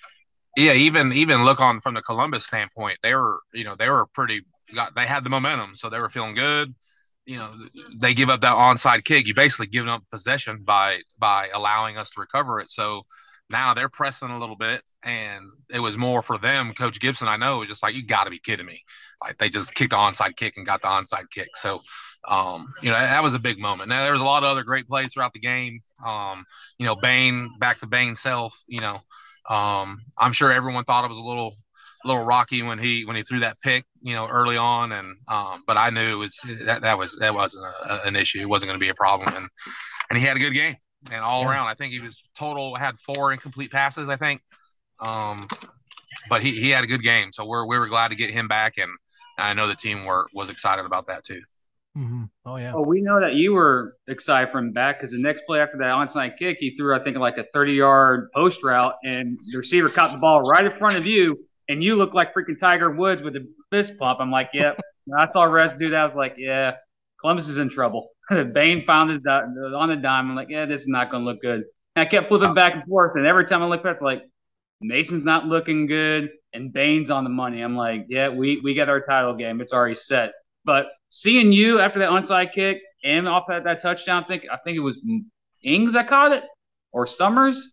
Yeah, 0.57 0.73
even 0.73 1.13
even 1.13 1.43
look 1.43 1.59
on 1.59 1.81
from 1.81 1.95
the 1.95 2.01
Columbus 2.01 2.45
standpoint, 2.45 2.99
they 3.03 3.13
were 3.13 3.39
you 3.53 3.63
know 3.63 3.75
they 3.75 3.89
were 3.89 4.07
pretty 4.13 4.41
got 4.73 4.95
they 4.95 5.05
had 5.05 5.23
the 5.23 5.29
momentum, 5.29 5.75
so 5.75 5.89
they 5.89 5.99
were 5.99 6.09
feeling 6.09 6.35
good. 6.35 6.73
You 7.25 7.37
know, 7.37 7.53
they 7.95 8.13
give 8.13 8.29
up 8.29 8.41
that 8.41 8.55
onside 8.55 9.03
kick. 9.03 9.27
You 9.27 9.33
basically 9.33 9.67
giving 9.67 9.89
up 9.89 10.03
possession 10.11 10.61
by 10.63 10.99
by 11.17 11.49
allowing 11.53 11.97
us 11.97 12.11
to 12.11 12.21
recover 12.21 12.59
it. 12.59 12.69
So 12.69 13.05
now 13.49 13.73
they're 13.73 13.89
pressing 13.89 14.29
a 14.29 14.39
little 14.39 14.55
bit, 14.55 14.81
and 15.03 15.45
it 15.69 15.79
was 15.79 15.97
more 15.97 16.21
for 16.21 16.37
them. 16.37 16.73
Coach 16.73 16.99
Gibson, 16.99 17.27
I 17.27 17.37
know, 17.37 17.59
was 17.59 17.69
just 17.69 17.83
like, 17.83 17.95
you 17.95 18.05
got 18.05 18.23
to 18.23 18.29
be 18.29 18.39
kidding 18.39 18.65
me. 18.65 18.83
Like 19.23 19.37
they 19.37 19.49
just 19.49 19.75
kicked 19.75 19.91
the 19.91 19.97
onside 19.97 20.35
kick 20.35 20.57
and 20.57 20.65
got 20.65 20.81
the 20.81 20.87
onside 20.87 21.29
kick. 21.31 21.55
So 21.55 21.79
um, 22.27 22.67
you 22.81 22.89
know, 22.89 22.99
that 22.99 23.23
was 23.23 23.33
a 23.33 23.39
big 23.39 23.59
moment. 23.59 23.89
Now 23.89 24.03
there 24.03 24.11
was 24.11 24.21
a 24.21 24.25
lot 24.25 24.43
of 24.43 24.49
other 24.49 24.63
great 24.63 24.87
plays 24.87 25.13
throughout 25.13 25.33
the 25.33 25.39
game. 25.39 25.77
Um, 26.05 26.45
you 26.77 26.85
know, 26.85 26.95
Bane 26.95 27.51
back 27.59 27.79
to 27.79 27.87
Bane 27.87 28.15
self, 28.15 28.63
you 28.67 28.81
know, 28.81 28.97
um, 29.49 30.01
I'm 30.17 30.33
sure 30.33 30.51
everyone 30.51 30.85
thought 30.85 31.05
it 31.05 31.09
was 31.09 31.19
a 31.19 31.23
little, 31.23 31.55
little 32.03 32.23
rocky 32.23 32.61
when 32.63 32.79
he, 32.79 33.05
when 33.05 33.15
he 33.15 33.23
threw 33.23 33.39
that 33.39 33.57
pick, 33.63 33.85
you 34.01 34.13
know, 34.13 34.27
early 34.27 34.57
on. 34.57 34.91
And, 34.91 35.17
um, 35.27 35.63
but 35.67 35.77
I 35.77 35.89
knew 35.89 36.13
it 36.13 36.19
was, 36.19 36.39
that, 36.63 36.81
that 36.81 36.97
was, 36.97 37.15
that 37.19 37.33
wasn't 37.33 37.65
a, 37.65 38.07
an 38.07 38.15
issue. 38.15 38.41
It 38.41 38.49
wasn't 38.49 38.69
going 38.69 38.79
to 38.79 38.83
be 38.83 38.89
a 38.89 38.95
problem. 38.95 39.33
And, 39.35 39.47
and 40.09 40.19
he 40.19 40.25
had 40.25 40.37
a 40.37 40.39
good 40.39 40.53
game 40.53 40.75
and 41.11 41.23
all 41.23 41.43
yeah. 41.43 41.49
around, 41.49 41.67
I 41.67 41.73
think 41.73 41.93
he 41.93 41.99
was 41.99 42.27
total 42.37 42.75
had 42.75 42.99
four 42.99 43.31
incomplete 43.31 43.71
passes, 43.71 44.09
I 44.09 44.15
think. 44.15 44.41
Um, 45.05 45.45
but 46.29 46.41
he, 46.41 46.59
he 46.59 46.69
had 46.69 46.83
a 46.83 46.87
good 46.87 47.03
game. 47.03 47.31
So 47.31 47.45
we're, 47.45 47.67
we 47.67 47.77
were 47.77 47.87
glad 47.87 48.09
to 48.09 48.15
get 48.15 48.31
him 48.31 48.47
back. 48.47 48.77
And 48.77 48.91
I 49.37 49.53
know 49.53 49.67
the 49.67 49.75
team 49.75 50.05
were, 50.05 50.27
was 50.33 50.49
excited 50.49 50.85
about 50.85 51.07
that 51.07 51.23
too. 51.23 51.41
Mm-hmm. 51.97 52.23
Oh 52.45 52.57
yeah. 52.57 52.73
Well, 52.73 52.83
we 52.83 53.01
know 53.01 53.21
that 53.21 53.35
you 53.35 53.53
were 53.53 53.95
excited 54.07 54.51
from 54.51 54.73
back 54.73 54.99
because 54.99 55.11
the 55.11 55.21
next 55.21 55.43
play 55.47 55.61
after 55.61 55.77
that 55.77 55.85
onside 55.85 56.37
kick, 56.37 56.57
he 56.59 56.75
threw 56.75 56.93
I 56.93 57.01
think 57.01 57.15
like 57.17 57.37
a 57.37 57.45
30 57.53 57.71
yard 57.71 58.29
post 58.33 58.63
route, 58.63 58.95
and 59.03 59.39
the 59.51 59.57
receiver 59.57 59.87
caught 59.87 60.11
the 60.11 60.17
ball 60.17 60.41
right 60.41 60.65
in 60.65 60.77
front 60.77 60.97
of 60.97 61.05
you, 61.05 61.39
and 61.69 61.81
you 61.81 61.95
look 61.95 62.13
like 62.13 62.33
freaking 62.33 62.59
Tiger 62.59 62.91
Woods 62.91 63.21
with 63.21 63.37
a 63.37 63.47
fist 63.71 63.97
pump. 63.97 64.19
I'm 64.19 64.29
like, 64.29 64.49
yep. 64.53 64.77
I 65.17 65.27
saw 65.31 65.43
Rez 65.43 65.75
do 65.75 65.89
that. 65.91 65.99
I 65.99 66.05
was 66.05 66.15
like, 66.15 66.35
yeah, 66.37 66.73
Columbus 67.21 67.47
is 67.47 67.59
in 67.59 67.69
trouble. 67.69 68.09
Bane 68.29 68.85
found 68.85 69.09
his 69.09 69.21
di- 69.21 69.41
on 69.41 69.89
the 69.89 69.95
dime. 69.95 70.29
I'm 70.29 70.35
like, 70.35 70.49
yeah, 70.49 70.65
this 70.65 70.81
is 70.81 70.87
not 70.87 71.11
going 71.11 71.23
to 71.23 71.29
look 71.29 71.41
good. 71.41 71.63
And 71.95 72.05
I 72.05 72.05
kept 72.05 72.27
flipping 72.27 72.51
back 72.51 72.73
and 72.73 72.83
forth, 72.85 73.15
and 73.15 73.25
every 73.25 73.45
time 73.45 73.61
I 73.61 73.67
look 73.67 73.83
back, 73.83 73.93
it's 73.93 74.01
like 74.01 74.23
Mason's 74.81 75.23
not 75.23 75.45
looking 75.45 75.87
good. 75.87 76.29
and 76.53 76.71
Bane's 76.71 77.09
on 77.09 77.23
the 77.23 77.29
money. 77.29 77.61
I'm 77.61 77.75
like, 77.75 78.05
yeah, 78.09 78.29
we 78.29 78.61
we 78.63 78.73
get 78.73 78.89
our 78.89 79.01
title 79.01 79.35
game. 79.35 79.61
It's 79.61 79.73
already 79.73 79.95
set. 79.95 80.31
But 80.63 80.87
seeing 81.09 81.51
you 81.51 81.79
after 81.79 81.99
that 81.99 82.09
onside 82.09 82.53
kick 82.53 82.79
and 83.03 83.27
off 83.27 83.49
at 83.49 83.63
that 83.65 83.81
touchdown, 83.81 84.23
I 84.23 84.27
think 84.27 84.45
I 84.51 84.57
think 84.57 84.77
it 84.77 84.81
was 84.81 84.99
Ings 85.63 85.93
that 85.93 86.07
caught 86.07 86.31
it 86.31 86.43
or 86.91 87.05
Summers, 87.05 87.71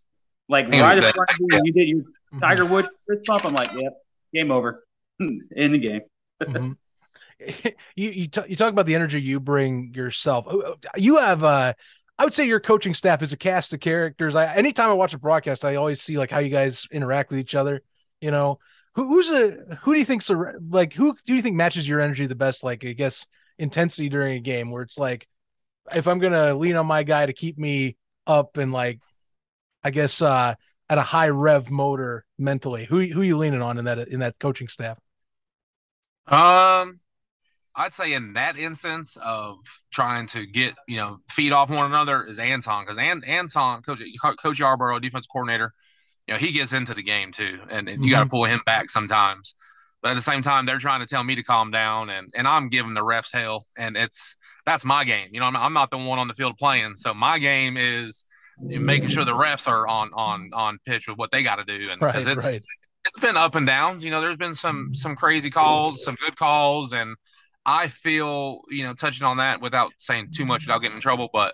like 0.49 0.67
right 0.67 0.97
in 0.97 1.01
front 1.01 1.29
of 1.29 1.37
you, 1.39 1.59
you 1.63 1.73
did 1.73 1.87
your 1.87 1.99
mm-hmm. 1.99 2.39
Tiger 2.39 2.65
Woods 2.65 2.89
fist 3.07 3.25
bump. 3.25 3.45
I'm 3.45 3.53
like, 3.53 3.71
yep, 3.73 3.93
game 4.33 4.51
over 4.51 4.83
in 5.19 5.71
the 5.71 5.77
game. 5.77 6.01
mm-hmm. 6.41 6.71
You 7.95 8.09
you, 8.09 8.27
t- 8.27 8.41
you 8.47 8.55
talk 8.55 8.71
about 8.71 8.87
the 8.87 8.95
energy 8.95 9.21
you 9.21 9.39
bring 9.39 9.93
yourself. 9.93 10.45
Oh, 10.47 10.63
oh, 10.65 10.75
you 10.95 11.17
have 11.17 11.43
uh 11.43 11.73
I 12.17 12.23
would 12.23 12.33
say 12.33 12.45
your 12.45 12.59
coaching 12.59 12.93
staff 12.93 13.21
is 13.21 13.33
a 13.33 13.37
cast 13.37 13.73
of 13.73 13.79
characters. 13.79 14.35
I 14.35 14.53
anytime 14.55 14.89
I 14.89 14.93
watch 14.93 15.13
a 15.13 15.19
broadcast, 15.19 15.65
I 15.65 15.75
always 15.75 16.01
see 16.01 16.17
like 16.17 16.31
how 16.31 16.39
you 16.39 16.49
guys 16.49 16.87
interact 16.91 17.29
with 17.29 17.39
each 17.39 17.55
other. 17.55 17.81
You 18.21 18.31
know, 18.31 18.59
who, 18.95 19.07
who's 19.07 19.29
a 19.29 19.77
who 19.81 19.93
do 19.93 19.99
you 19.99 20.05
think's 20.05 20.29
a, 20.29 20.53
like 20.69 20.93
who 20.93 21.15
do 21.25 21.35
you 21.35 21.41
think 21.41 21.55
matches 21.55 21.87
your 21.87 21.99
energy 21.99 22.25
the 22.25 22.35
best? 22.35 22.63
Like 22.63 22.85
I 22.85 22.93
guess 22.93 23.27
intensity 23.59 24.09
during 24.09 24.35
a 24.37 24.39
game 24.39 24.71
where 24.71 24.83
it's 24.83 24.97
like 24.97 25.27
if 25.93 26.07
I'm 26.07 26.19
gonna 26.19 26.55
lean 26.55 26.75
on 26.75 26.85
my 26.85 27.03
guy 27.03 27.25
to 27.25 27.33
keep 27.33 27.57
me 27.57 27.97
up 28.25 28.57
and 28.57 28.71
like 28.71 28.99
I 29.83 29.91
guess 29.91 30.21
uh 30.21 30.55
at 30.89 30.97
a 30.97 31.01
high 31.01 31.29
rev 31.29 31.69
motor 31.71 32.25
mentally, 32.37 32.85
who 32.85 33.01
who 33.01 33.21
you 33.21 33.37
leaning 33.37 33.61
on 33.61 33.77
in 33.77 33.85
that 33.85 34.07
in 34.07 34.19
that 34.19 34.39
coaching 34.39 34.67
staff? 34.67 34.97
Um, 36.27 36.99
I'd 37.75 37.93
say 37.93 38.13
in 38.13 38.33
that 38.33 38.57
instance 38.57 39.17
of 39.23 39.57
trying 39.91 40.27
to 40.27 40.45
get 40.45 40.75
you 40.87 40.97
know 40.97 41.17
feed 41.29 41.51
off 41.51 41.69
one 41.69 41.85
another 41.85 42.23
is 42.23 42.39
Anton 42.39 42.83
because 42.83 42.97
An- 42.97 43.23
Anton 43.25 43.81
coach 43.81 44.01
Coach 44.41 44.59
Yarborough 44.59 44.99
defense 44.99 45.25
coordinator, 45.25 45.73
you 46.27 46.33
know 46.33 46.39
he 46.39 46.51
gets 46.51 46.73
into 46.73 46.93
the 46.93 47.03
game 47.03 47.31
too, 47.31 47.59
and, 47.69 47.87
and 47.87 47.89
you 47.89 47.95
mm-hmm. 47.95 48.09
got 48.11 48.23
to 48.23 48.29
pull 48.29 48.43
him 48.45 48.61
back 48.65 48.89
sometimes. 48.89 49.55
But 50.01 50.11
at 50.11 50.15
the 50.15 50.21
same 50.21 50.41
time, 50.41 50.65
they're 50.65 50.79
trying 50.79 50.99
to 50.99 51.05
tell 51.05 51.23
me 51.23 51.35
to 51.35 51.43
calm 51.43 51.71
down, 51.71 52.09
and 52.09 52.31
and 52.35 52.47
I'm 52.47 52.69
giving 52.69 52.93
the 52.93 53.01
refs 53.01 53.33
hell, 53.33 53.65
and 53.77 53.95
it's 53.95 54.35
that's 54.65 54.85
my 54.85 55.03
game. 55.03 55.29
You 55.31 55.39
know, 55.39 55.47
I'm, 55.47 55.55
I'm 55.55 55.73
not 55.73 55.91
the 55.91 55.97
one 55.97 56.19
on 56.19 56.27
the 56.27 56.33
field 56.33 56.57
playing, 56.57 56.97
so 56.97 57.13
my 57.13 57.39
game 57.39 57.77
is 57.77 58.25
making 58.59 59.09
sure 59.09 59.25
the 59.25 59.31
refs 59.31 59.67
are 59.67 59.87
on 59.87 60.11
on 60.13 60.51
on 60.53 60.79
pitch 60.85 61.07
with 61.07 61.17
what 61.17 61.31
they 61.31 61.41
got 61.41 61.55
to 61.55 61.63
do, 61.63 61.89
and 61.89 61.99
because 61.99 62.25
right, 62.25 62.35
it's 62.35 62.45
right. 62.45 62.61
it's 63.05 63.19
been 63.19 63.37
up 63.37 63.55
and 63.55 63.65
downs. 63.65 64.03
You 64.05 64.11
know, 64.11 64.21
there's 64.21 64.37
been 64.37 64.53
some 64.53 64.93
some 64.93 65.15
crazy 65.15 65.49
calls, 65.49 66.03
some 66.03 66.15
good 66.15 66.35
calls, 66.35 66.93
and 66.93 67.15
I 67.65 67.87
feel, 67.87 68.61
you 68.69 68.83
know, 68.83 68.93
touching 68.93 69.25
on 69.25 69.37
that 69.37 69.61
without 69.61 69.91
saying 69.97 70.29
too 70.33 70.45
much 70.45 70.65
without 70.65 70.79
getting 70.79 70.97
in 70.97 71.01
trouble, 71.01 71.29
but 71.31 71.53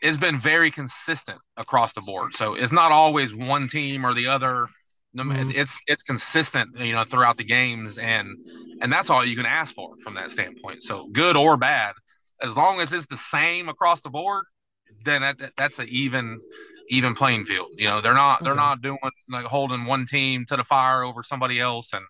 it's 0.00 0.18
been 0.18 0.38
very 0.38 0.70
consistent 0.70 1.38
across 1.56 1.92
the 1.92 2.00
board. 2.00 2.34
So 2.34 2.54
it's 2.54 2.72
not 2.72 2.92
always 2.92 3.34
one 3.34 3.68
team 3.68 4.04
or 4.04 4.14
the 4.14 4.26
other. 4.26 4.66
Mm-hmm. 5.16 5.50
It's 5.54 5.82
it's 5.86 6.02
consistent, 6.02 6.78
you 6.78 6.92
know, 6.92 7.04
throughout 7.04 7.36
the 7.36 7.44
games, 7.44 7.98
and 7.98 8.36
and 8.80 8.92
that's 8.92 9.10
all 9.10 9.24
you 9.24 9.36
can 9.36 9.46
ask 9.46 9.74
for 9.74 9.96
from 10.02 10.14
that 10.14 10.30
standpoint. 10.30 10.82
So 10.82 11.08
good 11.12 11.36
or 11.36 11.56
bad, 11.56 11.94
as 12.42 12.56
long 12.56 12.80
as 12.80 12.92
it's 12.92 13.06
the 13.06 13.16
same 13.16 13.68
across 13.68 14.02
the 14.02 14.10
board, 14.10 14.44
then 15.04 15.22
that, 15.22 15.52
that's 15.56 15.78
an 15.78 15.86
even 15.88 16.36
even 16.88 17.14
playing 17.14 17.44
field. 17.44 17.68
You 17.76 17.86
know, 17.86 18.00
they're 18.00 18.14
not 18.14 18.42
they're 18.42 18.54
not 18.54 18.82
doing 18.82 18.98
like 19.30 19.44
holding 19.46 19.84
one 19.84 20.04
team 20.04 20.44
to 20.48 20.56
the 20.56 20.64
fire 20.64 21.04
over 21.04 21.22
somebody 21.22 21.60
else, 21.60 21.92
and 21.92 22.04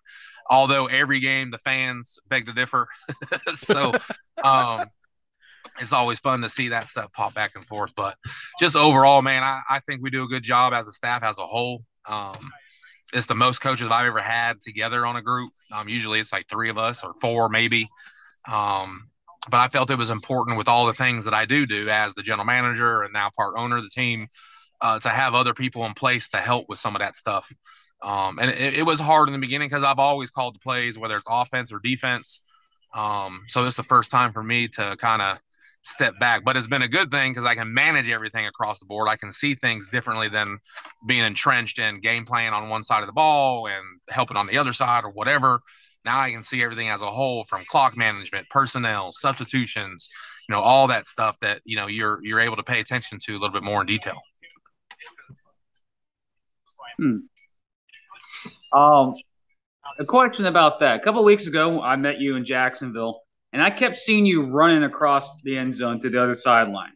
although 0.49 0.87
every 0.87 1.19
game 1.19 1.51
the 1.51 1.57
fans 1.57 2.19
beg 2.27 2.45
to 2.45 2.53
differ. 2.53 2.87
so 3.47 3.93
um, 4.43 4.85
it's 5.79 5.93
always 5.93 6.19
fun 6.19 6.41
to 6.41 6.49
see 6.49 6.69
that 6.69 6.87
stuff 6.87 7.11
pop 7.13 7.33
back 7.33 7.51
and 7.55 7.65
forth. 7.65 7.93
But 7.95 8.15
just 8.59 8.75
overall, 8.75 9.21
man, 9.21 9.43
I, 9.43 9.61
I 9.69 9.79
think 9.79 10.01
we 10.01 10.09
do 10.09 10.23
a 10.23 10.27
good 10.27 10.43
job 10.43 10.73
as 10.73 10.87
a 10.87 10.91
staff 10.91 11.23
as 11.23 11.39
a 11.39 11.45
whole. 11.45 11.83
Um, 12.07 12.35
it's 13.13 13.27
the 13.27 13.35
most 13.35 13.59
coaches 13.59 13.87
I've 13.89 14.07
ever 14.07 14.19
had 14.19 14.61
together 14.61 15.05
on 15.05 15.15
a 15.15 15.21
group. 15.21 15.51
Um, 15.71 15.87
usually 15.87 16.19
it's 16.19 16.33
like 16.33 16.47
three 16.47 16.69
of 16.69 16.77
us 16.77 17.03
or 17.03 17.13
four, 17.21 17.49
maybe. 17.49 17.87
Um, 18.49 19.09
but 19.49 19.59
I 19.59 19.67
felt 19.67 19.91
it 19.91 19.97
was 19.97 20.09
important 20.09 20.57
with 20.57 20.67
all 20.67 20.87
the 20.87 20.93
things 20.93 21.25
that 21.25 21.33
I 21.33 21.45
do 21.45 21.65
do 21.65 21.87
as 21.89 22.15
the 22.15 22.23
general 22.23 22.45
manager 22.45 23.03
and 23.03 23.13
now 23.13 23.29
part 23.35 23.55
owner 23.57 23.77
of 23.77 23.83
the 23.83 23.89
team 23.89 24.27
uh, 24.81 24.99
to 24.99 25.09
have 25.09 25.33
other 25.33 25.53
people 25.53 25.85
in 25.85 25.93
place 25.93 26.29
to 26.29 26.37
help 26.37 26.67
with 26.69 26.79
some 26.79 26.95
of 26.95 27.01
that 27.01 27.15
stuff. 27.15 27.51
Um, 28.01 28.39
and 28.39 28.51
it, 28.51 28.75
it, 28.75 28.85
was 28.85 28.99
hard 28.99 29.29
in 29.29 29.33
the 29.33 29.39
beginning 29.39 29.67
because 29.67 29.83
I've 29.83 29.99
always 29.99 30.29
called 30.29 30.55
the 30.55 30.59
plays, 30.59 30.97
whether 30.97 31.17
it's 31.17 31.25
offense 31.29 31.71
or 31.71 31.79
defense. 31.79 32.41
Um, 32.93 33.43
so 33.47 33.65
it's 33.65 33.77
the 33.77 33.83
first 33.83 34.11
time 34.11 34.31
for 34.31 34.43
me 34.43 34.67
to 34.69 34.95
kind 34.99 35.21
of 35.21 35.39
step 35.85 36.17
back, 36.19 36.43
but 36.43 36.57
it's 36.57 36.67
been 36.67 36.81
a 36.81 36.87
good 36.87 37.11
thing 37.11 37.31
because 37.31 37.45
I 37.45 37.55
can 37.55 37.73
manage 37.73 38.09
everything 38.09 38.47
across 38.47 38.79
the 38.79 38.85
board. 38.85 39.07
I 39.07 39.15
can 39.15 39.31
see 39.31 39.55
things 39.55 39.87
differently 39.87 40.27
than 40.27 40.57
being 41.07 41.23
entrenched 41.23 41.79
in 41.79 41.99
game 41.99 42.25
plan 42.25 42.53
on 42.53 42.69
one 42.69 42.83
side 42.83 43.01
of 43.01 43.07
the 43.07 43.13
ball 43.13 43.67
and 43.67 43.83
helping 44.09 44.35
on 44.35 44.47
the 44.47 44.57
other 44.57 44.73
side 44.73 45.03
or 45.03 45.11
whatever. 45.11 45.61
Now 46.03 46.19
I 46.19 46.31
can 46.31 46.43
see 46.43 46.63
everything 46.63 46.89
as 46.89 47.01
a 47.01 47.07
whole 47.07 47.43
from 47.45 47.65
clock 47.67 47.95
management, 47.95 48.49
personnel, 48.49 49.11
substitutions, 49.11 50.09
you 50.47 50.53
know, 50.53 50.61
all 50.61 50.87
that 50.87 51.07
stuff 51.07 51.39
that, 51.39 51.61
you 51.65 51.75
know, 51.75 51.87
you're, 51.87 52.19
you're 52.23 52.39
able 52.39 52.55
to 52.55 52.63
pay 52.63 52.79
attention 52.79 53.19
to 53.23 53.33
a 53.33 53.39
little 53.39 53.53
bit 53.53 53.63
more 53.63 53.81
in 53.81 53.87
detail. 53.87 54.21
Hmm. 56.97 58.77
Um, 58.77 59.15
a 59.99 60.05
question 60.05 60.45
about 60.47 60.79
that. 60.79 60.99
A 60.99 61.03
couple 61.03 61.23
weeks 61.23 61.47
ago, 61.47 61.81
I 61.81 61.95
met 61.95 62.19
you 62.19 62.35
in 62.35 62.45
Jacksonville, 62.45 63.21
and 63.53 63.61
I 63.61 63.69
kept 63.69 63.97
seeing 63.97 64.25
you 64.25 64.47
running 64.47 64.83
across 64.83 65.35
the 65.43 65.57
end 65.57 65.75
zone 65.75 65.99
to 66.01 66.09
the 66.09 66.21
other 66.21 66.35
sideline. 66.35 66.93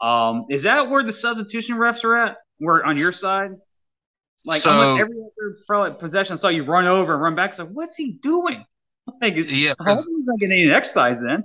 Um, 0.00 0.46
is 0.50 0.64
that 0.64 0.90
where 0.90 1.04
the 1.04 1.12
substitution 1.12 1.76
refs 1.76 2.04
are 2.04 2.16
at? 2.16 2.36
Where 2.58 2.84
on 2.84 2.96
your 2.96 3.12
side? 3.12 3.50
Like 4.44 4.60
so, 4.60 4.70
almost 4.70 5.00
every 5.00 5.14
other 5.70 5.94
possession, 5.94 6.32
I 6.32 6.36
saw 6.36 6.48
you 6.48 6.64
run 6.64 6.86
over 6.86 7.14
and 7.14 7.22
run 7.22 7.34
back. 7.36 7.54
So 7.54 7.64
what's 7.64 7.96
he 7.96 8.12
doing? 8.12 8.64
Like, 9.20 9.34
yeah, 9.34 9.74
he's 9.84 10.08
not 10.08 10.38
getting 10.38 10.52
any 10.52 10.72
exercise 10.72 11.20
then. 11.20 11.44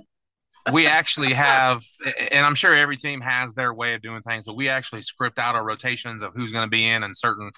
We 0.72 0.86
actually 0.86 1.32
have, 1.34 1.82
and 2.30 2.44
I'm 2.44 2.54
sure 2.54 2.74
every 2.74 2.96
team 2.96 3.20
has 3.20 3.54
their 3.54 3.72
way 3.72 3.94
of 3.94 4.02
doing 4.02 4.22
things, 4.22 4.44
but 4.46 4.56
we 4.56 4.68
actually 4.68 5.02
script 5.02 5.38
out 5.38 5.54
our 5.54 5.64
rotations 5.64 6.22
of 6.22 6.32
who's 6.34 6.52
going 6.52 6.64
to 6.64 6.70
be 6.70 6.86
in 6.86 7.02
and 7.02 7.16
certain 7.16 7.50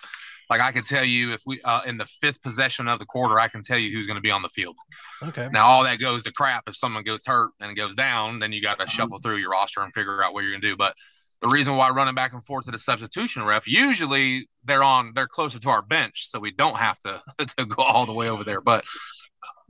like 0.51 0.61
I 0.61 0.73
can 0.73 0.83
tell 0.83 1.05
you 1.05 1.33
if 1.33 1.43
we 1.47 1.63
uh, 1.63 1.83
in 1.87 1.97
the 1.97 2.05
fifth 2.05 2.43
possession 2.43 2.89
of 2.89 2.99
the 2.99 3.07
quarter, 3.07 3.39
I 3.39 3.47
can 3.47 3.63
tell 3.63 3.79
you 3.79 3.93
who's 3.93 4.07
going 4.07 4.17
to 4.17 4.21
be 4.21 4.33
on 4.33 4.43
the 4.43 4.49
field. 4.49 4.77
Okay. 5.23 5.49
Now 5.53 5.69
all 5.69 5.85
that 5.85 6.01
goes 6.01 6.25
to 6.25 6.33
crap. 6.33 6.65
If 6.67 6.75
someone 6.75 7.05
gets 7.05 7.27
hurt 7.29 7.53
and 7.61 7.77
goes 7.77 7.95
down, 7.95 8.41
then 8.41 8.53
you 8.53 8.61
got 8.61 8.81
to 8.81 8.87
shuffle 8.89 9.19
through 9.19 9.37
your 9.37 9.51
roster 9.51 9.81
and 9.81 9.95
figure 9.95 10.23
out 10.25 10.35
what 10.35 10.43
you're 10.43 10.51
going 10.51 10.63
to 10.63 10.69
do. 10.69 10.77
But 10.77 10.97
the 11.41 11.49
reason 11.49 11.77
why 11.77 11.91
running 11.91 12.17
back 12.17 12.33
and 12.33 12.45
forth 12.45 12.65
to 12.65 12.73
the 12.73 12.79
substitution 12.79 13.45
ref, 13.45 13.69
usually 13.69 14.49
they're 14.65 14.83
on 14.83 15.13
they're 15.15 15.29
closer 15.29 15.61
to 15.61 15.71
our 15.71 15.83
bench, 15.83 16.27
so 16.27 16.41
we 16.41 16.51
don't 16.51 16.77
have 16.77 16.99
to 17.01 17.23
to 17.57 17.65
go 17.65 17.83
all 17.83 18.05
the 18.05 18.13
way 18.13 18.29
over 18.29 18.43
there. 18.43 18.61
But 18.61 18.85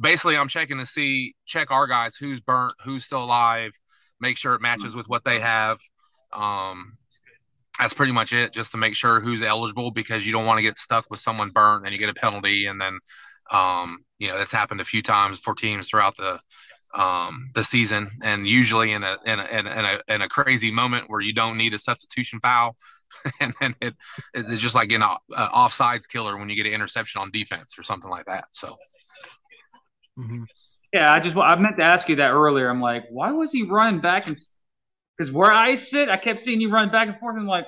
basically, 0.01 0.37
I'm 0.37 0.49
checking 0.49 0.79
to 0.79 0.87
see 0.87 1.35
check 1.47 1.71
our 1.71 1.87
guys 1.87 2.17
who's 2.17 2.41
burnt, 2.41 2.75
who's 2.85 3.05
still 3.05 3.25
alive, 3.25 3.73
make 4.21 4.37
sure 4.37 4.55
it 4.55 4.61
matches 4.61 4.95
with 4.95 5.09
what 5.09 5.25
they 5.25 5.41
have. 5.41 5.79
Um, 6.33 6.99
that's 7.81 7.95
pretty 7.95 8.13
much 8.13 8.33
it 8.33 8.53
just 8.53 8.73
to 8.73 8.79
make 8.79 8.95
sure 8.95 9.21
who's 9.21 9.43
eligible 9.43 9.91
because 9.91 10.27
you 10.27 10.33
don't 10.33 10.45
want 10.45 10.59
to 10.59 10.63
get 10.63 10.79
stuck 10.79 11.07
with 11.11 11.19
someone 11.19 11.51
burnt 11.51 11.85
and 11.85 11.93
you 11.93 11.99
get 11.99 12.11
a 12.11 12.15
penalty 12.15 12.67
and 12.67 12.81
then 12.81 12.99
um, 13.51 13.99
you 14.19 14.29
know 14.29 14.37
that's 14.37 14.53
happened 14.53 14.81
a 14.81 14.85
few 14.85 15.03
times 15.03 15.41
for 15.41 15.55
teams 15.55 15.89
throughout 15.89 16.17
the 16.17 16.39
um, 16.95 17.51
the 17.55 17.65
season 17.65 18.11
and 18.23 18.47
usually 18.47 18.93
in 18.93 19.03
a, 19.03 19.17
in 19.25 19.41
a 19.41 19.45
in 19.45 19.67
a 19.67 20.01
in 20.09 20.23
a 20.23 20.29
crazy 20.29 20.71
moment 20.71 21.09
where 21.09 21.21
you 21.21 21.33
don't 21.33 21.57
need 21.57 21.73
a 21.73 21.79
substitution 21.79 22.39
foul 22.41 22.77
and 23.41 23.55
then 23.61 23.75
it 23.81 23.95
it's 24.35 24.61
just 24.61 24.75
like 24.75 24.93
an 24.93 25.03
offsides 25.33 26.09
killer 26.09 26.37
when 26.37 26.49
you 26.51 26.57
get 26.57 26.67
an 26.67 26.73
interception 26.73 27.21
on 27.21 27.31
defense 27.31 27.79
or 27.79 27.83
something 27.83 28.11
like 28.11 28.27
that 28.27 28.45
so 28.53 28.77
mm-hmm. 30.21 30.45
yeah 30.93 31.13
I 31.13 31.21
just 31.21 31.37
I 31.37 31.57
meant 31.57 31.77
to 31.79 31.85
ask 31.85 32.09
you 32.09 32.17
that 32.17 32.31
earlier 32.31 32.69
I'm 32.69 32.81
like 32.81 33.05
why 33.11 33.33
was 33.33 33.53
he 33.53 33.63
running 33.63 34.01
back 34.01 34.29
and 34.29 34.37
because 35.21 35.33
where 35.33 35.53
I 35.53 35.75
sit, 35.75 36.09
I 36.09 36.17
kept 36.17 36.41
seeing 36.41 36.63
you 36.63 36.71
run 36.71 36.91
back 36.91 37.07
and 37.07 37.19
forth. 37.19 37.35
And 37.35 37.43
I'm 37.43 37.47
like, 37.47 37.67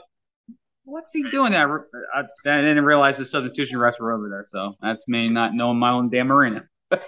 what's 0.84 1.12
he 1.12 1.22
doing 1.30 1.52
there? 1.52 1.86
I, 2.14 2.20
I 2.20 2.60
didn't 2.62 2.86
realize 2.86 3.18
the 3.18 3.26
substitution 3.26 3.76
refs 3.76 4.00
were 4.00 4.10
over 4.10 4.30
there. 4.30 4.46
So 4.48 4.74
that's 4.80 5.06
me 5.06 5.28
not 5.28 5.52
knowing 5.52 5.78
my 5.78 5.90
own 5.90 6.08
damn 6.08 6.32
arena. 6.32 6.64
Look 6.90 7.04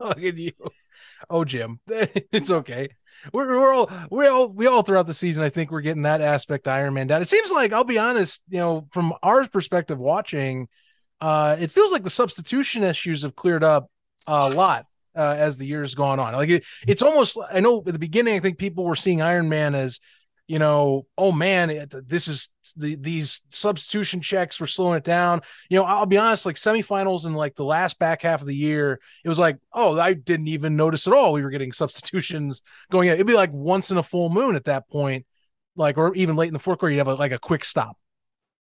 at 0.00 0.38
you. 0.38 0.52
Oh, 1.28 1.44
Jim, 1.44 1.78
it's 1.88 2.50
okay. 2.50 2.88
We're, 3.34 3.60
we're 3.60 3.74
all 3.74 3.90
we 4.10 4.28
all 4.28 4.48
we 4.48 4.66
all 4.66 4.82
throughout 4.82 5.06
the 5.06 5.12
season. 5.12 5.44
I 5.44 5.50
think 5.50 5.70
we're 5.70 5.82
getting 5.82 6.04
that 6.04 6.22
aspect 6.22 6.66
Iron 6.66 6.94
Man 6.94 7.06
down. 7.06 7.20
It 7.20 7.28
seems 7.28 7.50
like 7.50 7.74
I'll 7.74 7.84
be 7.84 7.98
honest, 7.98 8.40
you 8.48 8.60
know, 8.60 8.88
from 8.92 9.12
our 9.22 9.46
perspective 9.46 9.98
watching, 9.98 10.68
uh, 11.20 11.56
it 11.58 11.70
feels 11.70 11.92
like 11.92 12.02
the 12.02 12.10
substitution 12.10 12.82
issues 12.82 13.22
have 13.22 13.36
cleared 13.36 13.64
up 13.64 13.90
a 14.28 14.50
lot 14.50 14.86
uh, 15.16 15.34
as 15.38 15.56
the 15.56 15.66
years 15.66 15.94
gone 15.94 16.20
on. 16.20 16.34
Like 16.34 16.50
it, 16.50 16.64
it's 16.86 17.02
almost 17.02 17.38
I 17.50 17.60
know 17.60 17.78
at 17.86 17.92
the 17.92 17.98
beginning 17.98 18.34
I 18.34 18.40
think 18.40 18.58
people 18.58 18.84
were 18.84 18.94
seeing 18.94 19.22
Iron 19.22 19.48
Man 19.48 19.74
as 19.74 20.00
you 20.48 20.60
know, 20.60 21.06
oh 21.18 21.32
man, 21.32 21.88
this 22.06 22.28
is 22.28 22.48
the 22.76 22.94
these 22.94 23.40
substitution 23.48 24.20
checks 24.20 24.60
were 24.60 24.68
slowing 24.68 24.96
it 24.96 25.02
down. 25.02 25.40
You 25.68 25.78
know, 25.78 25.84
I'll 25.84 26.06
be 26.06 26.18
honest, 26.18 26.46
like 26.46 26.54
semifinals 26.54 27.26
and 27.26 27.34
like 27.34 27.56
the 27.56 27.64
last 27.64 27.98
back 27.98 28.22
half 28.22 28.42
of 28.42 28.46
the 28.46 28.54
year, 28.54 29.00
it 29.24 29.28
was 29.28 29.40
like, 29.40 29.58
oh, 29.72 29.98
I 29.98 30.12
didn't 30.12 30.48
even 30.48 30.76
notice 30.76 31.06
at 31.08 31.12
all 31.12 31.32
we 31.32 31.42
were 31.42 31.50
getting 31.50 31.72
substitutions 31.72 32.62
going 32.92 33.08
in. 33.08 33.14
It'd 33.14 33.26
be 33.26 33.34
like 33.34 33.52
once 33.52 33.90
in 33.90 33.96
a 33.96 34.04
full 34.04 34.28
moon 34.28 34.54
at 34.54 34.66
that 34.66 34.88
point, 34.88 35.26
like 35.74 35.98
or 35.98 36.14
even 36.14 36.36
late 36.36 36.48
in 36.48 36.54
the 36.54 36.60
fourth 36.60 36.78
quarter, 36.78 36.92
you'd 36.92 36.98
have 36.98 37.08
a, 37.08 37.14
like 37.14 37.32
a 37.32 37.38
quick 37.38 37.64
stop. 37.64 37.96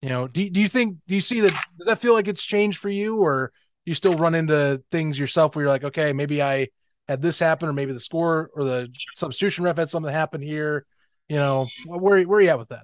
You 0.01 0.09
know, 0.09 0.27
do, 0.27 0.47
do 0.49 0.61
you 0.61 0.67
think 0.67 0.97
do 1.07 1.15
you 1.15 1.21
see 1.21 1.41
that 1.41 1.53
does 1.77 1.87
that 1.87 1.99
feel 1.99 2.13
like 2.13 2.27
it's 2.27 2.43
changed 2.43 2.77
for 2.77 2.89
you 2.89 3.17
or 3.17 3.51
you 3.85 3.93
still 3.93 4.13
run 4.13 4.35
into 4.35 4.83
things 4.91 5.17
yourself 5.17 5.55
where 5.55 5.63
you're 5.63 5.71
like, 5.71 5.83
okay, 5.83 6.13
maybe 6.13 6.41
I 6.41 6.67
had 7.07 7.21
this 7.21 7.39
happen 7.39 7.69
or 7.69 7.73
maybe 7.73 7.93
the 7.93 7.99
score 7.99 8.49
or 8.53 8.63
the 8.63 8.87
substitution 9.15 9.63
ref 9.63 9.77
had 9.77 9.89
something 9.89 10.11
happen 10.11 10.41
here. 10.41 10.85
You 11.29 11.37
know, 11.37 11.65
where 11.87 12.21
where 12.23 12.39
are 12.39 12.41
you 12.41 12.49
at 12.49 12.59
with 12.59 12.69
that? 12.69 12.83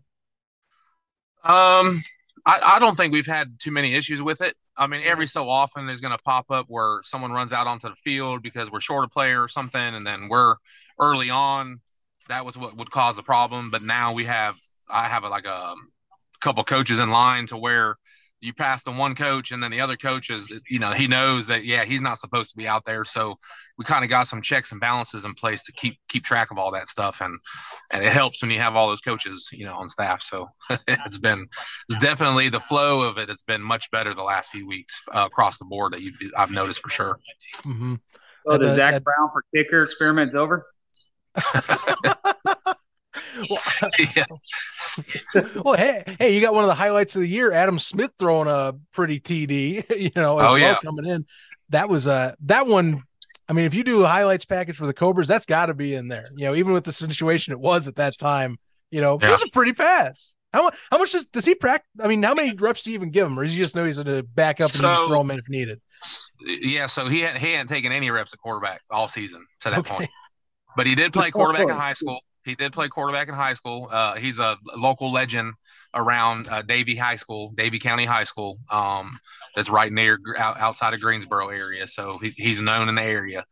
Um, 1.43 2.01
I, 2.45 2.59
I 2.75 2.79
don't 2.79 2.95
think 2.95 3.13
we've 3.13 3.25
had 3.25 3.59
too 3.59 3.71
many 3.71 3.93
issues 3.95 4.21
with 4.21 4.41
it. 4.41 4.55
I 4.77 4.87
mean, 4.87 5.01
every 5.03 5.27
so 5.27 5.49
often 5.49 5.85
there's 5.85 6.01
going 6.01 6.15
to 6.15 6.23
pop 6.23 6.49
up 6.49 6.65
where 6.69 6.99
someone 7.03 7.31
runs 7.31 7.53
out 7.53 7.67
onto 7.67 7.89
the 7.89 7.95
field 7.95 8.41
because 8.41 8.71
we're 8.71 8.79
short 8.79 9.05
a 9.05 9.07
player 9.07 9.41
or 9.41 9.47
something, 9.47 9.79
and 9.79 10.05
then 10.05 10.27
we're 10.27 10.55
early 10.99 11.29
on. 11.29 11.81
That 12.29 12.45
was 12.45 12.57
what 12.57 12.77
would 12.77 12.89
cause 12.89 13.15
the 13.15 13.23
problem. 13.23 13.69
But 13.69 13.83
now 13.83 14.13
we 14.13 14.25
have, 14.25 14.55
I 14.89 15.07
have 15.07 15.23
a, 15.23 15.29
like 15.29 15.45
a 15.45 15.75
couple 16.41 16.63
coaches 16.63 16.99
in 16.99 17.09
line 17.09 17.45
to 17.47 17.57
where 17.57 17.97
you 18.41 18.53
pass 18.53 18.81
the 18.83 18.91
one 18.91 19.13
coach 19.13 19.51
and 19.51 19.61
then 19.61 19.69
the 19.69 19.79
other 19.79 19.95
coach 19.95 20.29
is 20.31 20.51
you 20.67 20.79
know 20.79 20.91
he 20.91 21.07
knows 21.07 21.47
that 21.47 21.63
yeah 21.63 21.85
he's 21.85 22.01
not 22.01 22.17
supposed 22.17 22.49
to 22.49 22.57
be 22.57 22.67
out 22.67 22.85
there. 22.85 23.05
So 23.05 23.35
we 23.77 23.85
kind 23.85 24.03
of 24.03 24.09
got 24.09 24.27
some 24.27 24.41
checks 24.41 24.71
and 24.71 24.81
balances 24.81 25.25
in 25.25 25.33
place 25.35 25.63
to 25.65 25.71
keep 25.71 25.97
keep 26.09 26.23
track 26.23 26.51
of 26.51 26.57
all 26.57 26.71
that 26.71 26.87
stuff. 26.87 27.21
And 27.21 27.39
and 27.93 28.03
it 28.03 28.11
helps 28.11 28.41
when 28.41 28.51
you 28.51 28.57
have 28.57 28.75
all 28.75 28.87
those 28.87 29.01
coaches 29.01 29.49
you 29.53 29.65
know 29.65 29.75
on 29.75 29.89
staff. 29.89 30.21
So 30.21 30.49
it's 30.87 31.19
been 31.19 31.47
it's 31.87 31.99
definitely 31.99 32.49
the 32.49 32.59
flow 32.59 33.07
of 33.07 33.17
it 33.17 33.29
it's 33.29 33.43
been 33.43 33.61
much 33.61 33.89
better 33.91 34.13
the 34.13 34.23
last 34.23 34.51
few 34.51 34.67
weeks 34.67 35.01
uh, 35.13 35.27
across 35.31 35.59
the 35.59 35.65
board 35.65 35.93
that 35.93 36.01
you 36.01 36.11
I've 36.35 36.51
noticed 36.51 36.81
for 36.81 36.89
sure. 36.89 37.19
Mm-hmm. 37.63 37.95
so 38.47 38.57
the 38.57 38.71
Zach 38.71 39.03
Brown 39.03 39.29
for 39.31 39.43
kicker 39.55 39.77
experiment 39.77 40.29
is 40.29 40.35
over 40.35 40.65
well, 43.49 43.91
yeah. 44.15 44.25
well, 45.63 45.75
hey, 45.75 46.03
hey, 46.19 46.33
you 46.33 46.41
got 46.41 46.53
one 46.53 46.63
of 46.63 46.67
the 46.67 46.75
highlights 46.75 47.15
of 47.15 47.21
the 47.21 47.27
year, 47.27 47.51
Adam 47.51 47.79
Smith 47.79 48.11
throwing 48.19 48.47
a 48.47 48.73
pretty 48.91 49.19
TD, 49.19 49.89
you 49.97 50.11
know, 50.15 50.39
as 50.39 50.49
oh, 50.49 50.53
well 50.53 50.57
yeah. 50.57 50.77
coming 50.83 51.05
in. 51.05 51.25
That 51.69 51.89
was 51.89 52.07
a 52.07 52.11
uh, 52.11 52.31
that 52.41 52.67
one. 52.67 53.01
I 53.47 53.53
mean, 53.53 53.65
if 53.65 53.73
you 53.73 53.83
do 53.83 54.03
a 54.03 54.07
highlights 54.07 54.45
package 54.45 54.77
for 54.77 54.85
the 54.85 54.93
Cobras, 54.93 55.27
that's 55.27 55.45
got 55.45 55.67
to 55.67 55.73
be 55.73 55.93
in 55.93 56.07
there. 56.07 56.25
You 56.35 56.45
know, 56.45 56.55
even 56.55 56.73
with 56.73 56.83
the 56.83 56.91
situation 56.91 57.53
it 57.53 57.59
was 57.59 57.87
at 57.87 57.95
that 57.95 58.13
time, 58.17 58.57
you 58.91 59.01
know, 59.01 59.17
yeah. 59.21 59.29
it 59.29 59.31
was 59.31 59.43
a 59.43 59.49
pretty 59.49 59.73
pass. 59.73 60.35
How 60.53 60.63
much? 60.63 60.75
How 60.91 60.97
much 60.97 61.13
does 61.13 61.25
does 61.27 61.45
he 61.45 61.55
practice? 61.55 61.89
I 62.03 62.07
mean, 62.07 62.23
how 62.23 62.33
many 62.33 62.53
reps 62.53 62.83
do 62.83 62.91
you 62.91 62.95
even 62.95 63.11
give 63.11 63.25
him, 63.25 63.39
or 63.39 63.43
does 63.43 63.53
he 63.53 63.61
just 63.61 63.75
know 63.75 63.83
he's 63.83 63.97
going 63.97 64.07
to 64.07 64.23
back 64.23 64.61
up 64.61 64.69
so, 64.69 64.87
and 64.87 64.97
just 64.97 65.07
throw 65.07 65.21
him 65.21 65.31
in 65.31 65.39
if 65.39 65.49
needed? 65.49 65.81
Yeah, 66.45 66.87
so 66.87 67.07
he 67.07 67.21
had, 67.21 67.37
he 67.37 67.51
hadn't 67.51 67.67
taken 67.67 67.91
any 67.91 68.09
reps 68.09 68.33
at 68.33 68.39
quarterback 68.39 68.81
all 68.89 69.07
season 69.07 69.45
to 69.61 69.69
that 69.69 69.79
okay. 69.79 69.95
point, 69.95 70.09
but 70.75 70.87
he 70.87 70.95
did 70.95 71.13
play 71.13 71.31
quarterback 71.31 71.67
in 71.67 71.69
high 71.69 71.93
school. 71.93 72.19
He 72.43 72.55
did 72.55 72.73
play 72.73 72.87
quarterback 72.87 73.27
in 73.27 73.35
high 73.35 73.53
school. 73.53 73.87
Uh, 73.91 74.15
he's 74.15 74.39
a 74.39 74.57
local 74.75 75.11
legend 75.11 75.53
around 75.93 76.47
uh, 76.49 76.63
High 76.67 77.15
School, 77.15 77.51
Davie 77.55 77.79
County 77.79 78.05
High 78.05 78.23
School. 78.23 78.57
Um, 78.69 79.11
that's 79.55 79.69
right 79.69 79.91
near 79.91 80.19
outside 80.37 80.93
of 80.93 81.01
Greensboro 81.01 81.49
area. 81.49 81.85
So 81.87 82.17
he, 82.17 82.29
he's 82.29 82.61
known 82.61 82.89
in 82.89 82.95
the 82.95 83.03
area. 83.03 83.43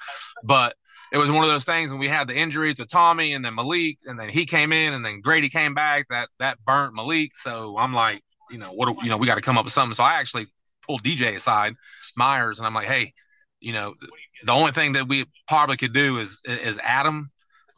But 0.43 0.73
it 1.11 1.17
was 1.17 1.31
one 1.31 1.43
of 1.43 1.49
those 1.49 1.65
things 1.65 1.91
when 1.91 1.99
we 1.99 2.07
had 2.07 2.27
the 2.27 2.35
injuries 2.35 2.75
to 2.75 2.85
Tommy 2.85 3.33
and 3.33 3.43
then 3.43 3.55
Malik, 3.55 3.97
and 4.05 4.19
then 4.19 4.29
he 4.29 4.45
came 4.45 4.71
in, 4.71 4.93
and 4.93 5.05
then 5.05 5.21
Grady 5.21 5.49
came 5.49 5.73
back. 5.73 6.07
That 6.09 6.29
that 6.39 6.57
burnt 6.65 6.95
Malik. 6.95 7.35
So 7.35 7.77
I'm 7.77 7.93
like, 7.93 8.21
you 8.49 8.57
know, 8.57 8.71
what 8.71 8.95
you 9.03 9.09
know, 9.09 9.17
we 9.17 9.27
got 9.27 9.35
to 9.35 9.41
come 9.41 9.57
up 9.57 9.65
with 9.65 9.73
something. 9.73 9.93
So 9.93 10.03
I 10.03 10.19
actually 10.19 10.47
pulled 10.85 11.03
DJ 11.03 11.35
aside, 11.35 11.73
Myers, 12.15 12.59
and 12.59 12.67
I'm 12.67 12.73
like, 12.73 12.87
hey, 12.87 13.13
you 13.59 13.73
know, 13.73 13.95
the 14.43 14.53
only 14.53 14.71
thing 14.71 14.93
that 14.93 15.07
we 15.07 15.25
probably 15.47 15.77
could 15.77 15.93
do 15.93 16.19
is 16.19 16.41
is 16.45 16.79
Adam 16.83 17.29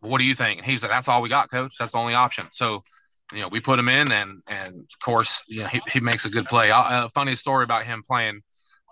what 0.01 0.19
do 0.19 0.25
you 0.25 0.35
think? 0.35 0.59
And 0.59 0.65
he 0.65 0.77
said, 0.77 0.89
that's 0.89 1.07
all 1.07 1.21
we 1.21 1.29
got, 1.29 1.49
coach. 1.49 1.75
That's 1.77 1.91
the 1.91 1.97
only 1.97 2.13
option. 2.13 2.45
So, 2.51 2.81
you 3.33 3.41
know, 3.41 3.47
we 3.47 3.59
put 3.59 3.79
him 3.79 3.87
in 3.87 4.11
and, 4.11 4.41
and 4.47 4.75
of 4.75 4.99
course, 5.03 5.45
you 5.47 5.61
know, 5.61 5.67
he, 5.67 5.81
he 5.89 5.99
makes 5.99 6.25
a 6.25 6.29
good 6.29 6.45
play. 6.45 6.69
A 6.69 6.75
uh, 6.75 7.09
funny 7.13 7.35
story 7.35 7.63
about 7.63 7.85
him 7.85 8.03
playing 8.05 8.41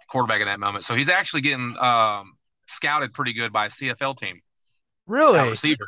quarterback 0.08 0.42
in 0.42 0.48
that 0.48 0.60
moment. 0.60 0.86
So 0.86 0.96
he's 0.96 1.10
actually 1.10 1.42
getting 1.42 1.76
um, 1.80 2.34
scouted 2.68 3.14
pretty 3.14 3.34
good 3.34 3.52
by 3.52 3.66
a 3.66 3.70
CFL 3.70 4.18
team. 4.18 4.40
Really? 5.08 5.50
Receiver. 5.50 5.88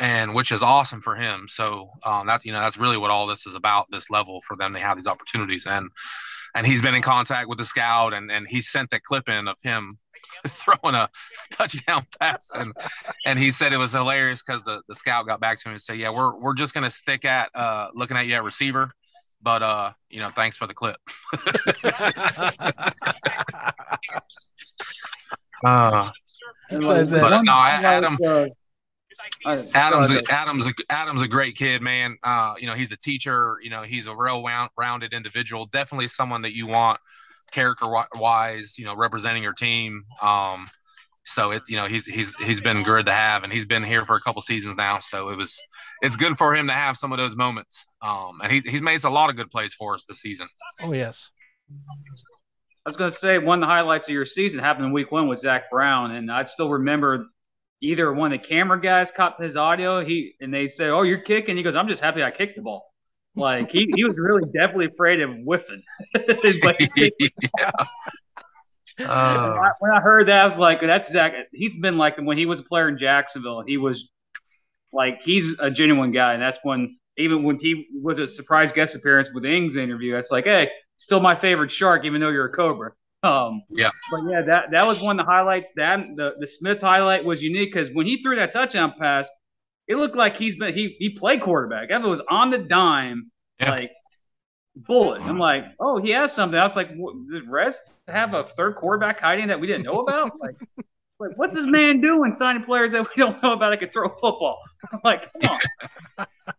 And 0.00 0.34
which 0.34 0.52
is 0.52 0.62
awesome 0.62 1.00
for 1.00 1.16
him. 1.16 1.46
So 1.48 1.88
um, 2.04 2.28
that, 2.28 2.44
you 2.44 2.52
know, 2.52 2.60
that's 2.60 2.78
really 2.78 2.96
what 2.96 3.10
all 3.10 3.26
this 3.26 3.46
is 3.46 3.54
about 3.54 3.86
this 3.90 4.10
level 4.10 4.40
for 4.46 4.56
them 4.56 4.74
to 4.74 4.78
have 4.78 4.96
these 4.96 5.08
opportunities. 5.08 5.66
And, 5.66 5.90
and 6.54 6.66
he's 6.66 6.82
been 6.82 6.94
in 6.94 7.02
contact 7.02 7.48
with 7.48 7.58
the 7.58 7.64
scout 7.64 8.14
and, 8.14 8.30
and 8.30 8.46
he 8.48 8.60
sent 8.60 8.90
that 8.90 9.02
clip 9.02 9.28
in 9.28 9.48
of 9.48 9.56
him 9.62 9.90
throwing 10.46 10.94
a 10.94 11.08
touchdown 11.50 12.06
pass, 12.20 12.52
and 12.54 12.72
and 13.26 13.38
he 13.38 13.50
said 13.50 13.72
it 13.72 13.78
was 13.78 13.92
hilarious 13.92 14.42
because 14.44 14.62
the, 14.64 14.82
the 14.88 14.94
scout 14.94 15.26
got 15.26 15.40
back 15.40 15.58
to 15.60 15.68
him 15.68 15.72
and 15.72 15.80
said, 15.80 15.98
"Yeah, 15.98 16.10
we're 16.10 16.36
we're 16.36 16.54
just 16.54 16.74
gonna 16.74 16.90
stick 16.90 17.24
at 17.24 17.50
uh, 17.54 17.88
looking 17.94 18.16
at 18.16 18.26
you 18.26 18.34
at 18.34 18.44
receiver, 18.44 18.90
but 19.42 19.62
uh, 19.62 19.92
you 20.10 20.20
know, 20.20 20.28
thanks 20.28 20.56
for 20.56 20.66
the 20.66 20.74
clip." 20.74 20.96
uh, 25.64 26.10
but 26.70 27.42
no, 27.42 27.52
I 27.52 27.80
Adam. 27.82 28.18
Adam's 29.74 30.10
a, 30.10 30.22
Adam's 30.30 30.66
a, 30.66 30.72
Adam's 30.90 31.22
a 31.22 31.28
great 31.28 31.56
kid, 31.56 31.82
man. 31.82 32.16
Uh, 32.22 32.54
you 32.58 32.66
know, 32.66 32.74
he's 32.74 32.92
a 32.92 32.96
teacher. 32.96 33.56
You 33.62 33.70
know, 33.70 33.82
he's 33.82 34.06
a 34.06 34.14
real 34.14 34.44
rounded 34.76 35.12
individual. 35.12 35.66
Definitely 35.66 36.08
someone 36.08 36.42
that 36.42 36.54
you 36.54 36.66
want 36.66 37.00
character 37.50 37.86
wise, 38.14 38.78
you 38.78 38.84
know, 38.84 38.94
representing 38.94 39.42
your 39.42 39.52
team. 39.52 40.04
Um, 40.22 40.66
so 41.24 41.50
it, 41.50 41.62
you 41.68 41.76
know, 41.76 41.86
he's 41.86 42.06
he's 42.06 42.36
he's 42.36 42.60
been 42.60 42.82
good 42.82 43.06
to 43.06 43.12
have, 43.12 43.44
and 43.44 43.52
he's 43.52 43.66
been 43.66 43.84
here 43.84 44.06
for 44.06 44.16
a 44.16 44.20
couple 44.20 44.40
seasons 44.40 44.76
now. 44.76 44.98
So 44.98 45.28
it 45.28 45.36
was, 45.36 45.60
it's 46.00 46.16
good 46.16 46.38
for 46.38 46.54
him 46.54 46.68
to 46.68 46.72
have 46.72 46.96
some 46.96 47.12
of 47.12 47.18
those 47.18 47.36
moments. 47.36 47.86
Um, 48.02 48.38
and 48.42 48.50
he's 48.50 48.64
he's 48.64 48.82
made 48.82 49.04
a 49.04 49.10
lot 49.10 49.28
of 49.28 49.36
good 49.36 49.50
plays 49.50 49.74
for 49.74 49.94
us 49.94 50.04
this 50.04 50.20
season. 50.20 50.46
Oh 50.82 50.92
yes. 50.92 51.30
I 51.70 52.88
was 52.88 52.96
going 52.96 53.10
to 53.10 53.16
say 53.16 53.36
one 53.36 53.62
of 53.62 53.66
the 53.66 53.70
highlights 53.70 54.08
of 54.08 54.14
your 54.14 54.24
season 54.24 54.60
happened 54.60 54.86
in 54.86 54.92
Week 54.92 55.12
One 55.12 55.28
with 55.28 55.40
Zach 55.40 55.70
Brown, 55.70 56.12
and 56.12 56.32
I 56.32 56.44
still 56.44 56.70
remember 56.70 57.26
either 57.80 58.12
one 58.12 58.32
of 58.32 58.40
the 58.40 58.46
camera 58.46 58.80
guys 58.80 59.10
caught 59.10 59.40
his 59.42 59.56
audio. 59.56 60.04
He 60.04 60.34
and 60.40 60.52
they 60.52 60.68
say, 60.68 60.88
"Oh, 60.88 61.02
you're 61.02 61.20
kicking." 61.20 61.56
He 61.56 61.62
goes, 61.62 61.76
"I'm 61.76 61.88
just 61.88 62.02
happy 62.02 62.22
I 62.22 62.30
kicked 62.30 62.56
the 62.56 62.62
ball." 62.62 62.92
Like 63.34 63.70
he, 63.70 63.88
he 63.94 64.04
was 64.04 64.18
really 64.18 64.42
definitely 64.52 64.86
afraid 64.86 65.20
of 65.20 65.30
whiffing. 65.44 65.82
yeah. 68.98 69.10
Uh, 69.10 69.70
when 69.78 69.92
I 69.92 70.00
heard 70.00 70.28
that, 70.28 70.40
I 70.40 70.44
was 70.44 70.58
like, 70.58 70.80
"That's 70.80 71.10
Zach." 71.10 71.32
He's 71.52 71.78
been 71.78 71.96
like 71.96 72.16
when 72.18 72.36
he 72.36 72.46
was 72.46 72.60
a 72.60 72.64
player 72.64 72.88
in 72.88 72.98
Jacksonville. 72.98 73.62
He 73.66 73.76
was 73.76 74.08
like 74.92 75.22
he's 75.22 75.54
a 75.60 75.70
genuine 75.70 76.12
guy, 76.12 76.34
and 76.34 76.42
that's 76.42 76.58
when 76.62 76.98
even 77.16 77.42
when 77.42 77.56
he 77.60 77.86
was 78.02 78.18
a 78.18 78.26
surprise 78.26 78.72
guest 78.72 78.94
appearance 78.94 79.30
with 79.32 79.44
Ings 79.44 79.76
interview, 79.76 80.12
that's 80.12 80.30
like, 80.30 80.44
"Hey, 80.44 80.70
still 80.96 81.20
my 81.20 81.34
favorite 81.34 81.70
shark, 81.70 82.04
even 82.04 82.20
though 82.20 82.30
you're 82.30 82.46
a 82.46 82.52
cobra." 82.52 82.92
Um, 83.22 83.62
yeah, 83.70 83.90
but 84.10 84.20
yeah, 84.28 84.42
that 84.42 84.70
that 84.70 84.86
was 84.86 85.02
one 85.02 85.18
of 85.18 85.26
the 85.26 85.30
highlights. 85.30 85.72
That 85.76 86.00
the 86.16 86.34
the 86.38 86.46
Smith 86.46 86.80
highlight 86.80 87.24
was 87.24 87.42
unique 87.42 87.72
because 87.72 87.90
when 87.90 88.06
he 88.06 88.22
threw 88.22 88.36
that 88.36 88.52
touchdown 88.52 88.94
pass, 88.98 89.28
it 89.88 89.96
looked 89.96 90.16
like 90.16 90.36
he's 90.36 90.54
been 90.54 90.72
he 90.72 90.96
he 90.98 91.10
played 91.10 91.40
quarterback. 91.40 91.90
It 91.90 92.00
was 92.00 92.22
on 92.30 92.50
the 92.50 92.58
dime, 92.58 93.30
yeah. 93.58 93.70
like 93.70 93.90
bullet. 94.76 95.22
I'm 95.22 95.38
like, 95.38 95.64
oh, 95.80 96.00
he 96.00 96.10
has 96.10 96.32
something. 96.32 96.58
I 96.58 96.64
was 96.64 96.76
like, 96.76 96.90
did 96.90 97.48
Rez 97.48 97.82
have 98.06 98.34
a 98.34 98.44
third 98.44 98.76
quarterback 98.76 99.20
hiding 99.20 99.48
that 99.48 99.58
we 99.58 99.66
didn't 99.66 99.84
know 99.84 100.00
about? 100.00 100.38
Like, 100.40 100.56
like 101.18 101.36
what's 101.36 101.54
this 101.54 101.66
man 101.66 102.00
doing 102.00 102.30
signing 102.30 102.62
players 102.62 102.92
that 102.92 103.02
we 103.02 103.22
don't 103.22 103.42
know 103.42 103.52
about 103.52 103.70
that 103.70 103.80
could 103.80 103.92
throw 103.92 104.06
a 104.06 104.10
football? 104.10 104.60
I'm 104.92 105.00
like, 105.02 105.32
come 105.42 105.58
on. 106.18 106.26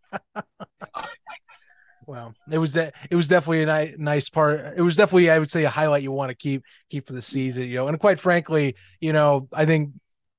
It 2.51 2.57
was 2.57 2.73
that 2.73 2.93
it 3.09 3.15
was 3.15 3.27
definitely 3.27 3.63
a 3.63 3.85
ni- 3.85 3.95
nice 3.97 4.29
part. 4.29 4.73
It 4.75 4.81
was 4.81 4.95
definitely, 4.95 5.29
I 5.29 5.39
would 5.39 5.49
say, 5.49 5.63
a 5.63 5.69
highlight 5.69 6.03
you 6.03 6.11
want 6.11 6.29
to 6.29 6.35
keep 6.35 6.63
keep 6.89 7.07
for 7.07 7.13
the 7.13 7.21
season. 7.21 7.63
You 7.63 7.75
know, 7.75 7.87
and 7.87 7.99
quite 7.99 8.19
frankly, 8.19 8.75
you 8.99 9.13
know, 9.13 9.47
I 9.53 9.65
think 9.65 9.91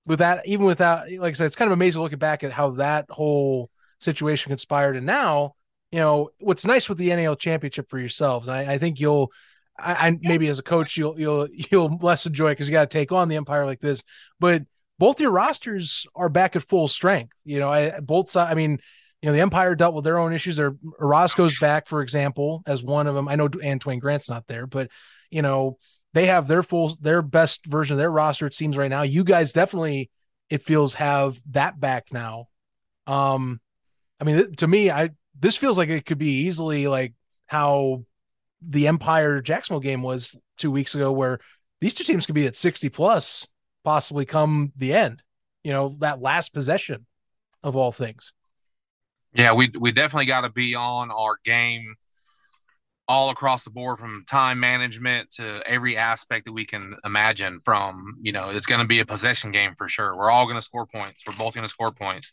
with 0.07 0.21
that, 0.21 0.47
even 0.47 0.67
without, 0.67 1.11
like 1.11 1.31
I 1.31 1.33
said, 1.33 1.47
it's 1.47 1.57
kind 1.57 1.71
of 1.71 1.73
amazing 1.73 2.03
looking 2.03 2.19
back 2.19 2.43
at 2.43 2.53
how 2.53 2.71
that 2.73 3.07
whole 3.11 3.71
situation 4.01 4.51
conspired. 4.51 4.97
And 4.97 5.07
now, 5.07 5.55
you 5.93 5.99
know, 5.99 6.31
what's 6.41 6.65
nice 6.65 6.89
with 6.89 6.99
the 6.99 7.15
NAL 7.15 7.37
championship 7.37 7.89
for 7.89 7.99
yourselves, 7.99 8.49
I, 8.49 8.73
I 8.73 8.79
think 8.79 8.99
you'll, 8.99 9.31
I, 9.79 10.09
I, 10.09 10.17
maybe 10.23 10.49
as 10.49 10.59
a 10.59 10.65
coach, 10.65 10.97
you'll, 10.97 11.19
you'll, 11.21 11.49
you'll 11.53 11.99
less 12.01 12.27
enjoy 12.27 12.51
because 12.51 12.69
you 12.69 12.73
got 12.73 12.91
to 12.91 12.99
take 12.99 13.13
on 13.13 13.29
the 13.29 13.37
empire 13.37 13.67
like 13.67 13.81
this, 13.81 14.03
but 14.39 14.63
both 14.99 15.21
your 15.21 15.31
rosters 15.31 16.07
are 16.15 16.29
back 16.29 16.57
at 16.57 16.69
full 16.69 16.89
strength. 16.89 17.35
You 17.45 17.61
know, 17.61 17.71
I, 17.71 18.01
both 18.01 18.31
sides, 18.31 18.51
I 18.51 18.55
mean, 18.55 18.81
you 19.23 19.29
know, 19.29 19.33
the 19.33 19.41
Empire 19.41 19.75
dealt 19.75 19.95
with 19.95 20.05
their 20.05 20.19
own 20.19 20.33
issues. 20.33 20.57
There, 20.57 20.75
Orozco's 20.99 21.59
back, 21.59 21.89
for 21.89 22.01
example, 22.01 22.63
as 22.67 22.83
one 22.83 23.07
of 23.07 23.15
them. 23.15 23.29
I 23.29 23.37
know 23.37 23.49
Antoine 23.65 23.99
Grant's 23.99 24.31
not 24.31 24.47
there, 24.47 24.67
but 24.67 24.89
you 25.31 25.43
know, 25.43 25.77
they 26.13 26.27
have 26.27 26.47
their 26.47 26.63
full 26.63 26.97
their 27.01 27.23
best 27.23 27.67
version 27.67 27.95
of 27.95 27.99
their 27.99 28.11
roster 28.11 28.47
it 28.47 28.55
seems 28.55 28.77
right 28.77 28.91
now 28.91 29.03
you 29.03 29.25
guys 29.25 29.53
definitely 29.53 30.11
it 30.49 30.63
feels 30.63 30.95
have 30.95 31.39
that 31.51 31.79
back 31.79 32.07
now 32.13 32.47
um 33.07 33.61
i 34.21 34.25
mean 34.25 34.55
to 34.57 34.67
me 34.67 34.91
i 34.91 35.11
this 35.39 35.57
feels 35.57 35.79
like 35.79 35.89
it 35.89 36.07
could 36.07 36.19
be 36.19 36.43
easily 36.47 36.87
like 36.87 37.15
how 37.47 38.05
the 38.61 38.87
empire 38.87 39.41
jacksonville 39.41 39.81
game 39.81 40.03
was 40.03 40.39
two 40.57 40.71
weeks 40.71 40.95
ago 40.95 41.13
where 41.13 41.39
these 41.81 41.95
two 41.95 42.05
teams 42.05 42.27
could 42.27 42.35
be 42.35 42.47
at 42.47 42.57
60 42.57 42.89
plus 42.91 43.47
possibly 43.85 44.27
come 44.27 44.73
the 44.77 44.93
end 44.93 45.23
you 45.63 45.73
know 45.73 45.97
that 46.01 46.21
last 46.21 46.53
possession 46.53 47.07
of 47.63 47.77
all 47.77 47.93
things 47.93 48.33
yeah 49.33 49.53
we 49.53 49.71
we 49.79 49.93
definitely 49.93 50.27
got 50.27 50.43
to 50.43 50.51
be 50.51 50.75
on 50.75 51.11
our 51.11 51.37
game 51.45 51.95
all 53.11 53.31
across 53.31 53.65
the 53.65 53.71
board 53.71 53.99
from 53.99 54.25
time 54.31 54.61
management 54.61 55.29
to 55.33 55.61
every 55.67 55.97
aspect 55.97 56.45
that 56.45 56.53
we 56.53 56.65
can 56.65 56.95
imagine 57.05 57.59
from 57.59 58.17
you 58.21 58.31
know 58.31 58.51
it's 58.51 58.67
going 58.67 58.81
to 58.81 58.87
be 58.87 59.01
a 59.01 59.05
possession 59.05 59.51
game 59.51 59.75
for 59.77 59.89
sure. 59.89 60.17
We're 60.17 60.31
all 60.31 60.45
going 60.45 60.57
to 60.57 60.63
score 60.63 60.87
points. 60.87 61.25
We're 61.27 61.37
both 61.37 61.55
going 61.55 61.65
to 61.65 61.69
score 61.69 61.91
points. 61.91 62.31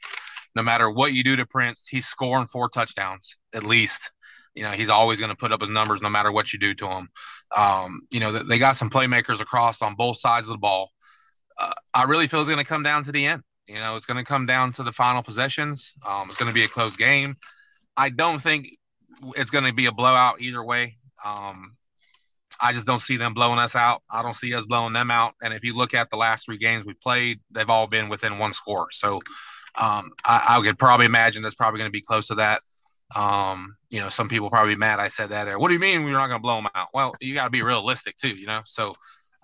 No 0.55 0.61
matter 0.61 0.87
what 0.87 1.13
you 1.13 1.23
do 1.23 1.35
to 1.35 1.47
prince 1.47 1.87
he's 1.87 2.05
scoring 2.05 2.45
four 2.45 2.69
touchdowns 2.69 3.37
at 3.55 3.63
least. 3.63 4.11
You 4.53 4.61
know 4.61 4.71
he's 4.71 4.89
always 4.89 5.19
going 5.19 5.31
to 5.31 5.35
put 5.35 5.51
up 5.51 5.61
his 5.61 5.71
numbers 5.71 6.03
no 6.03 6.11
matter 6.11 6.31
what 6.31 6.53
you 6.53 6.59
do 6.59 6.75
to 6.75 6.87
him. 6.87 7.09
Um, 7.55 8.01
you 8.11 8.19
know 8.19 8.31
they 8.31 8.59
got 8.59 8.75
some 8.75 8.91
playmakers 8.91 9.41
across 9.41 9.81
on 9.81 9.95
both 9.95 10.17
sides 10.17 10.47
of 10.47 10.53
the 10.53 10.59
ball. 10.59 10.91
Uh, 11.59 11.71
i 11.91 12.03
really 12.03 12.27
feel 12.27 12.39
it's 12.39 12.49
going 12.49 12.63
to 12.63 12.69
come 12.69 12.83
down 12.83 13.01
to 13.01 13.11
the 13.11 13.25
end 13.25 13.41
you 13.67 13.75
know 13.75 13.95
it's 13.95 14.05
going 14.05 14.17
to 14.17 14.23
come 14.23 14.45
down 14.45 14.71
to 14.71 14.83
the 14.83 14.91
final 14.91 15.21
possessions 15.21 15.93
um, 16.07 16.27
it's 16.29 16.37
going 16.37 16.49
to 16.49 16.53
be 16.53 16.63
a 16.63 16.67
close 16.67 16.95
game 16.95 17.35
i 17.95 18.09
don't 18.09 18.39
think 18.39 18.67
it's 19.35 19.51
going 19.51 19.65
to 19.65 19.73
be 19.73 19.85
a 19.85 19.91
blowout 19.91 20.41
either 20.41 20.63
way. 20.63 20.97
Um, 21.23 21.75
I 22.59 22.73
just 22.73 22.87
don't 22.87 23.01
see 23.01 23.17
them 23.17 23.33
blowing 23.33 23.59
us 23.59 23.75
out. 23.75 24.01
I 24.09 24.21
don't 24.21 24.33
see 24.33 24.53
us 24.53 24.65
blowing 24.65 24.93
them 24.93 25.11
out. 25.11 25.33
And 25.41 25.53
if 25.53 25.63
you 25.63 25.75
look 25.75 25.93
at 25.93 26.09
the 26.09 26.17
last 26.17 26.45
three 26.45 26.57
games 26.57 26.85
we 26.85 26.93
played, 26.93 27.39
they've 27.51 27.69
all 27.69 27.87
been 27.87 28.09
within 28.09 28.39
one 28.39 28.53
score. 28.53 28.87
So 28.91 29.15
um, 29.75 30.11
I, 30.25 30.57
I, 30.57 30.59
could 30.61 30.79
probably 30.79 31.05
imagine 31.05 31.45
it's 31.45 31.53
probably 31.53 31.77
going 31.77 31.89
to 31.89 31.93
be 31.93 32.01
close 32.01 32.27
to 32.29 32.35
that. 32.35 32.61
Um, 33.15 33.75
you 33.91 33.99
know, 33.99 34.09
some 34.09 34.27
people 34.27 34.49
probably 34.49 34.75
mad 34.75 34.99
I 34.99 35.07
said 35.07 35.29
that. 35.29 35.47
Or, 35.47 35.59
what 35.59 35.67
do 35.67 35.75
you 35.75 35.79
mean 35.79 36.01
we're 36.01 36.13
not 36.13 36.27
going 36.27 36.39
to 36.39 36.43
blow 36.43 36.55
them 36.55 36.67
out? 36.73 36.87
Well, 36.93 37.13
you 37.21 37.35
got 37.35 37.43
to 37.43 37.49
be 37.51 37.61
realistic 37.61 38.15
too, 38.15 38.35
you 38.35 38.47
know. 38.47 38.61
So 38.63 38.95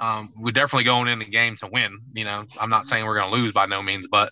um, 0.03 0.27
we're 0.37 0.51
definitely 0.51 0.83
going 0.83 1.07
in 1.07 1.19
the 1.19 1.25
game 1.25 1.55
to 1.57 1.67
win. 1.67 1.99
You 2.13 2.25
know, 2.25 2.43
I'm 2.59 2.69
not 2.69 2.85
saying 2.85 3.05
we're 3.05 3.17
going 3.17 3.31
to 3.31 3.39
lose 3.39 3.53
by 3.53 3.65
no 3.65 3.81
means, 3.81 4.07
but 4.11 4.31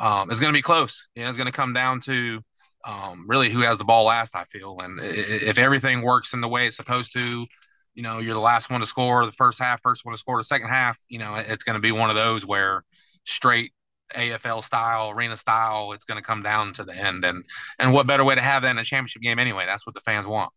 um, 0.00 0.30
it's 0.30 0.40
going 0.40 0.52
to 0.52 0.58
be 0.58 0.62
close. 0.62 1.08
You 1.14 1.22
know, 1.22 1.28
it's 1.28 1.38
going 1.38 1.50
to 1.50 1.52
come 1.52 1.72
down 1.72 2.00
to 2.00 2.40
um, 2.84 3.24
really 3.28 3.48
who 3.48 3.60
has 3.60 3.78
the 3.78 3.84
ball 3.84 4.06
last. 4.06 4.34
I 4.34 4.44
feel, 4.44 4.80
and 4.80 4.98
if 5.00 5.56
everything 5.56 6.02
works 6.02 6.34
in 6.34 6.40
the 6.40 6.48
way 6.48 6.66
it's 6.66 6.76
supposed 6.76 7.12
to, 7.12 7.46
you 7.94 8.02
know, 8.02 8.18
you're 8.18 8.34
the 8.34 8.40
last 8.40 8.70
one 8.70 8.80
to 8.80 8.86
score 8.86 9.24
the 9.24 9.32
first 9.32 9.60
half, 9.60 9.80
first 9.82 10.04
one 10.04 10.12
to 10.12 10.18
score 10.18 10.36
the 10.36 10.44
second 10.44 10.68
half. 10.68 10.98
You 11.08 11.20
know, 11.20 11.36
it's 11.36 11.62
going 11.62 11.76
to 11.76 11.82
be 11.82 11.92
one 11.92 12.10
of 12.10 12.16
those 12.16 12.44
where 12.44 12.82
straight 13.22 13.72
AFL 14.16 14.64
style, 14.64 15.10
arena 15.10 15.36
style, 15.36 15.92
it's 15.92 16.04
going 16.04 16.18
to 16.18 16.26
come 16.26 16.42
down 16.42 16.72
to 16.74 16.84
the 16.84 16.94
end. 16.94 17.24
And 17.24 17.44
and 17.78 17.92
what 17.92 18.08
better 18.08 18.24
way 18.24 18.34
to 18.34 18.40
have 18.40 18.62
that 18.62 18.70
in 18.72 18.78
a 18.78 18.84
championship 18.84 19.22
game 19.22 19.38
anyway? 19.38 19.64
That's 19.64 19.86
what 19.86 19.94
the 19.94 20.00
fans 20.00 20.26
want. 20.26 20.50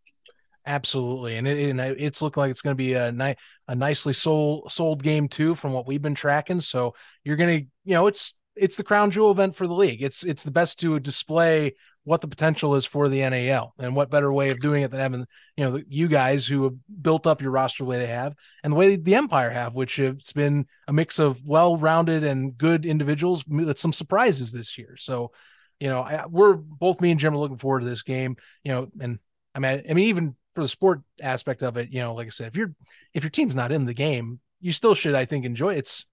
Absolutely, 0.67 1.37
and, 1.37 1.47
it, 1.47 1.69
and 1.69 1.79
it's 1.79 2.21
looking 2.21 2.41
like 2.41 2.51
it's 2.51 2.61
going 2.61 2.73
to 2.73 2.77
be 2.77 2.93
a 2.93 3.09
nice, 3.09 3.37
a 3.69 3.73
nicely 3.73 4.11
sold 4.11 4.69
sold 4.69 5.01
game 5.01 5.29
too, 5.29 5.55
from 5.55 5.71
what 5.71 5.87
we've 5.87 6.01
been 6.01 6.13
tracking. 6.13 6.59
So 6.59 6.93
you're 7.23 7.37
going 7.37 7.61
to, 7.61 7.65
you 7.85 7.93
know, 7.93 8.07
it's 8.07 8.33
it's 8.53 8.75
the 8.75 8.83
crown 8.83 9.09
jewel 9.09 9.31
event 9.31 9.55
for 9.55 9.65
the 9.65 9.73
league. 9.73 10.03
It's 10.03 10.23
it's 10.23 10.43
the 10.43 10.51
best 10.51 10.77
to 10.81 10.99
display 10.99 11.75
what 12.03 12.19
the 12.19 12.27
potential 12.27 12.75
is 12.75 12.85
for 12.85 13.07
the 13.07 13.21
NAL 13.29 13.75
and 13.79 13.95
what 13.95 14.09
better 14.09 14.31
way 14.31 14.49
of 14.49 14.59
doing 14.59 14.83
it 14.83 14.91
than 14.91 14.99
having 14.99 15.25
you 15.55 15.63
know 15.63 15.81
you 15.87 16.09
guys 16.09 16.45
who 16.45 16.65
have 16.65 16.75
built 17.01 17.25
up 17.25 17.41
your 17.41 17.51
roster 17.51 17.85
the 17.85 17.89
way 17.89 17.99
they 17.99 18.07
have 18.07 18.33
and 18.61 18.73
the 18.73 18.77
way 18.77 18.97
the 18.97 19.15
Empire 19.15 19.49
have, 19.49 19.73
which 19.73 19.99
it's 19.99 20.33
been 20.33 20.65
a 20.89 20.91
mix 20.91 21.17
of 21.17 21.41
well-rounded 21.47 22.25
and 22.25 22.57
good 22.57 22.85
individuals 22.85 23.45
with 23.47 23.79
some 23.79 23.93
surprises 23.93 24.51
this 24.51 24.77
year. 24.77 24.97
So, 24.97 25.31
you 25.79 25.87
know, 25.87 26.01
I, 26.01 26.25
we're 26.25 26.55
both 26.55 26.99
me 26.99 27.11
and 27.11 27.19
Jim 27.21 27.33
are 27.33 27.37
looking 27.37 27.57
forward 27.57 27.81
to 27.81 27.85
this 27.85 28.03
game. 28.03 28.35
You 28.65 28.73
know, 28.73 28.89
and 28.99 29.19
I 29.55 29.59
mean, 29.59 29.83
I 29.89 29.93
mean, 29.93 30.05
even 30.05 30.35
for 30.57 30.63
the 30.63 30.67
sport 30.67 31.01
aspect 31.21 31.61
of 31.61 31.77
it, 31.77 31.91
you 31.91 31.99
know, 31.99 32.15
like 32.15 32.25
I 32.25 32.29
said, 32.31 32.47
if 32.47 32.57
you're 32.57 32.73
if 33.13 33.21
your 33.21 33.29
team's 33.29 33.53
not 33.53 33.71
in 33.71 33.85
the 33.85 33.93
game, 33.93 34.39
you 34.59 34.73
still 34.73 34.95
should, 34.95 35.13
I 35.13 35.25
think, 35.25 35.45
enjoy 35.45 35.75
it. 35.75 35.77
It's 35.77 36.07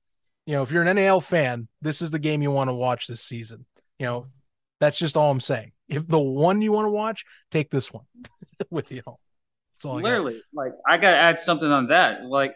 you 0.44 0.52
know, 0.52 0.62
if 0.62 0.70
you're 0.70 0.82
an 0.82 0.94
NAL 0.96 1.22
fan, 1.22 1.66
this 1.80 2.02
is 2.02 2.10
the 2.10 2.18
game 2.18 2.42
you 2.42 2.50
want 2.50 2.68
to 2.68 2.74
watch 2.74 3.06
this 3.06 3.22
season. 3.22 3.64
You 3.98 4.04
know, 4.04 4.26
that's 4.80 4.98
just 4.98 5.16
all 5.16 5.30
I'm 5.30 5.40
saying. 5.40 5.72
If 5.88 6.06
the 6.06 6.18
one 6.18 6.60
you 6.60 6.72
want 6.72 6.84
to 6.84 6.90
watch, 6.90 7.24
take 7.50 7.70
this 7.70 7.90
one 7.90 8.04
with 8.70 8.92
you. 8.92 9.00
home. 9.06 9.16
That's 9.72 9.86
all 9.86 9.94
Literally, 9.94 10.36
I 10.36 10.62
like 10.62 10.72
I 10.86 10.98
gotta 10.98 11.16
add 11.16 11.40
something 11.40 11.70
on 11.70 11.86
that. 11.86 12.26
Like 12.26 12.54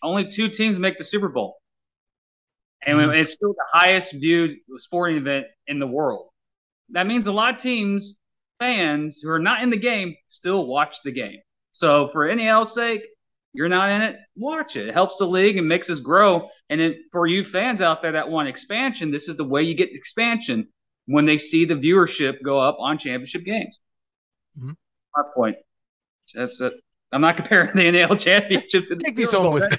only 0.00 0.28
two 0.28 0.48
teams 0.48 0.78
make 0.78 0.98
the 0.98 1.04
Super 1.04 1.28
Bowl. 1.28 1.56
And 2.86 2.96
mm-hmm. 2.96 3.10
it's 3.10 3.32
still 3.32 3.54
the 3.54 3.66
highest 3.72 4.12
viewed 4.12 4.54
sporting 4.76 5.16
event 5.16 5.46
in 5.66 5.80
the 5.80 5.86
world. 5.88 6.28
That 6.90 7.08
means 7.08 7.26
a 7.26 7.32
lot 7.32 7.54
of 7.54 7.60
teams, 7.60 8.14
fans 8.58 9.20
who 9.22 9.30
are 9.30 9.38
not 9.38 9.62
in 9.62 9.70
the 9.70 9.76
game, 9.76 10.16
still 10.26 10.66
watch 10.66 11.02
the 11.02 11.12
game. 11.12 11.38
So 11.72 12.08
for 12.12 12.34
NAL's 12.34 12.74
sake, 12.74 13.02
you're 13.52 13.68
not 13.68 13.90
in 13.90 14.02
it, 14.02 14.16
watch 14.36 14.76
it. 14.76 14.88
It 14.88 14.94
helps 14.94 15.16
the 15.16 15.26
league 15.26 15.56
and 15.56 15.68
makes 15.68 15.90
us 15.90 16.00
grow. 16.00 16.48
And 16.70 16.80
it, 16.80 16.98
for 17.12 17.26
you 17.26 17.42
fans 17.42 17.80
out 17.80 18.02
there 18.02 18.12
that 18.12 18.28
want 18.28 18.48
expansion, 18.48 19.10
this 19.10 19.28
is 19.28 19.36
the 19.36 19.44
way 19.44 19.62
you 19.62 19.74
get 19.74 19.94
expansion 19.94 20.68
when 21.06 21.24
they 21.24 21.38
see 21.38 21.64
the 21.64 21.74
viewership 21.74 22.42
go 22.44 22.58
up 22.58 22.76
on 22.78 22.98
championship 22.98 23.44
games. 23.44 23.78
Mm-hmm. 24.58 24.72
My 25.16 25.22
point. 25.34 25.56
That's 26.34 26.60
it. 26.60 26.74
I'm 27.10 27.22
not 27.22 27.36
comparing 27.36 27.74
the 27.74 27.90
NAL 27.90 28.16
championship 28.16 28.86
to 28.86 28.96
take 28.96 29.16
these 29.16 29.32
home 29.32 29.54
with 29.54 29.64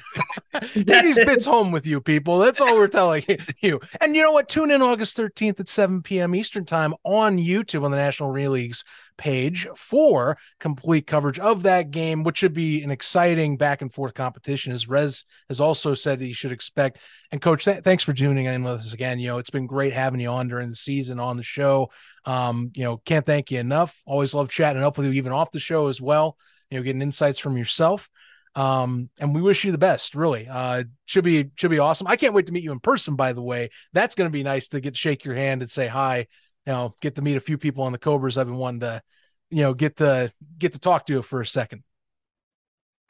you. 0.76 0.84
take 0.84 1.04
these 1.04 1.16
bits 1.16 1.46
home 1.46 1.72
with 1.72 1.86
you, 1.86 2.02
people. 2.02 2.40
That's 2.40 2.60
all 2.60 2.74
we're 2.76 2.88
telling 2.88 3.24
you. 3.62 3.80
And 4.02 4.16
you 4.16 4.24
know 4.24 4.32
what? 4.32 4.50
Tune 4.50 4.72
in 4.72 4.82
August 4.82 5.16
13th 5.16 5.60
at 5.60 5.70
7 5.70 6.02
p.m. 6.02 6.34
Eastern 6.34 6.66
time 6.66 6.96
on 7.04 7.38
YouTube 7.38 7.84
on 7.84 7.92
the 7.92 7.98
National 7.98 8.32
Arena 8.32 8.50
League's 8.52 8.84
page 9.16 9.68
for 9.76 10.40
complete 10.60 11.06
coverage 11.06 11.38
of 11.38 11.64
that 11.64 11.92
game, 11.92 12.24
which 12.24 12.38
should 12.38 12.54
be 12.54 12.82
an 12.82 12.90
exciting 12.90 13.58
back 13.58 13.84
and 13.84 13.94
forth 13.94 14.16
competition. 14.16 14.74
As 14.74 14.88
Rez 14.88 15.24
has 15.50 15.62
also 15.62 15.94
said 15.94 16.18
that 16.20 16.28
you 16.28 16.34
should 16.34 16.52
expect. 16.52 16.98
And 17.32 17.40
Coach, 17.40 17.66
th- 17.66 17.84
thanks 17.84 18.04
for 18.04 18.14
tuning 18.14 18.46
in 18.46 18.64
with 18.64 18.74
us 18.80 18.94
again. 18.94 19.20
You 19.20 19.28
know, 19.28 19.38
it's 19.38 19.52
been 19.52 19.68
great 19.68 19.94
having 19.94 20.20
you 20.20 20.30
on 20.30 20.48
during 20.48 20.70
the 20.70 20.76
season 20.76 21.20
on 21.20 21.38
the 21.38 21.44
show. 21.44 21.92
Um, 22.26 22.72
you 22.76 22.86
know, 22.86 22.98
can't 22.98 23.26
thank 23.26 23.52
you 23.52 23.60
enough. 23.60 24.02
Always 24.08 24.34
love 24.34 24.50
chatting 24.50 24.82
up 24.82 24.98
with 24.98 25.06
you, 25.06 25.14
even 25.14 25.32
off 25.32 25.52
the 25.52 25.60
show 25.60 25.90
as 25.90 26.02
well 26.02 26.36
you 26.70 26.78
know, 26.78 26.84
getting 26.84 27.02
insights 27.02 27.40
from 27.40 27.58
yourself. 27.58 28.10
Um, 28.56 29.10
and 29.20 29.34
we 29.34 29.42
wish 29.42 29.64
you 29.64 29.72
the 29.72 29.78
best, 29.78 30.16
really. 30.16 30.48
Uh, 30.48 30.84
should 31.06 31.24
be 31.24 31.52
should 31.56 31.72
be 31.72 31.80
awesome. 31.80 32.08
I 32.08 32.16
can't 32.16 32.34
wait 32.34 32.48
to 32.48 32.52
meet 32.54 32.64
you 32.64 32.72
in 32.72 32.80
person, 32.80 33.16
by 33.16 33.34
the 33.34 33.42
way. 33.42 33.70
That's 33.94 34.16
gonna 34.16 34.30
be 34.30 34.44
nice 34.44 34.70
to 34.70 34.80
get 34.80 34.98
shake 34.98 35.24
your 35.24 35.36
hand 35.36 35.62
and 35.62 35.70
say 35.70 35.88
hi. 35.88 36.28
You 36.66 36.74
know, 36.74 36.96
get 37.02 37.16
to 37.16 37.22
meet 37.22 37.38
a 37.38 37.42
few 37.42 37.58
people 37.58 37.84
on 37.84 37.92
the 37.92 37.98
Cobras 37.98 38.38
I've 38.38 38.48
been 38.48 38.56
wanting 38.56 38.82
to, 38.82 39.02
you 39.50 39.64
know, 39.64 39.74
get 39.74 39.98
to 39.98 40.32
get 40.58 40.74
to 40.74 40.80
talk 40.80 41.06
to 41.06 41.14
you 41.14 41.22
for 41.22 41.42
a 41.42 41.46
second. 41.46 41.84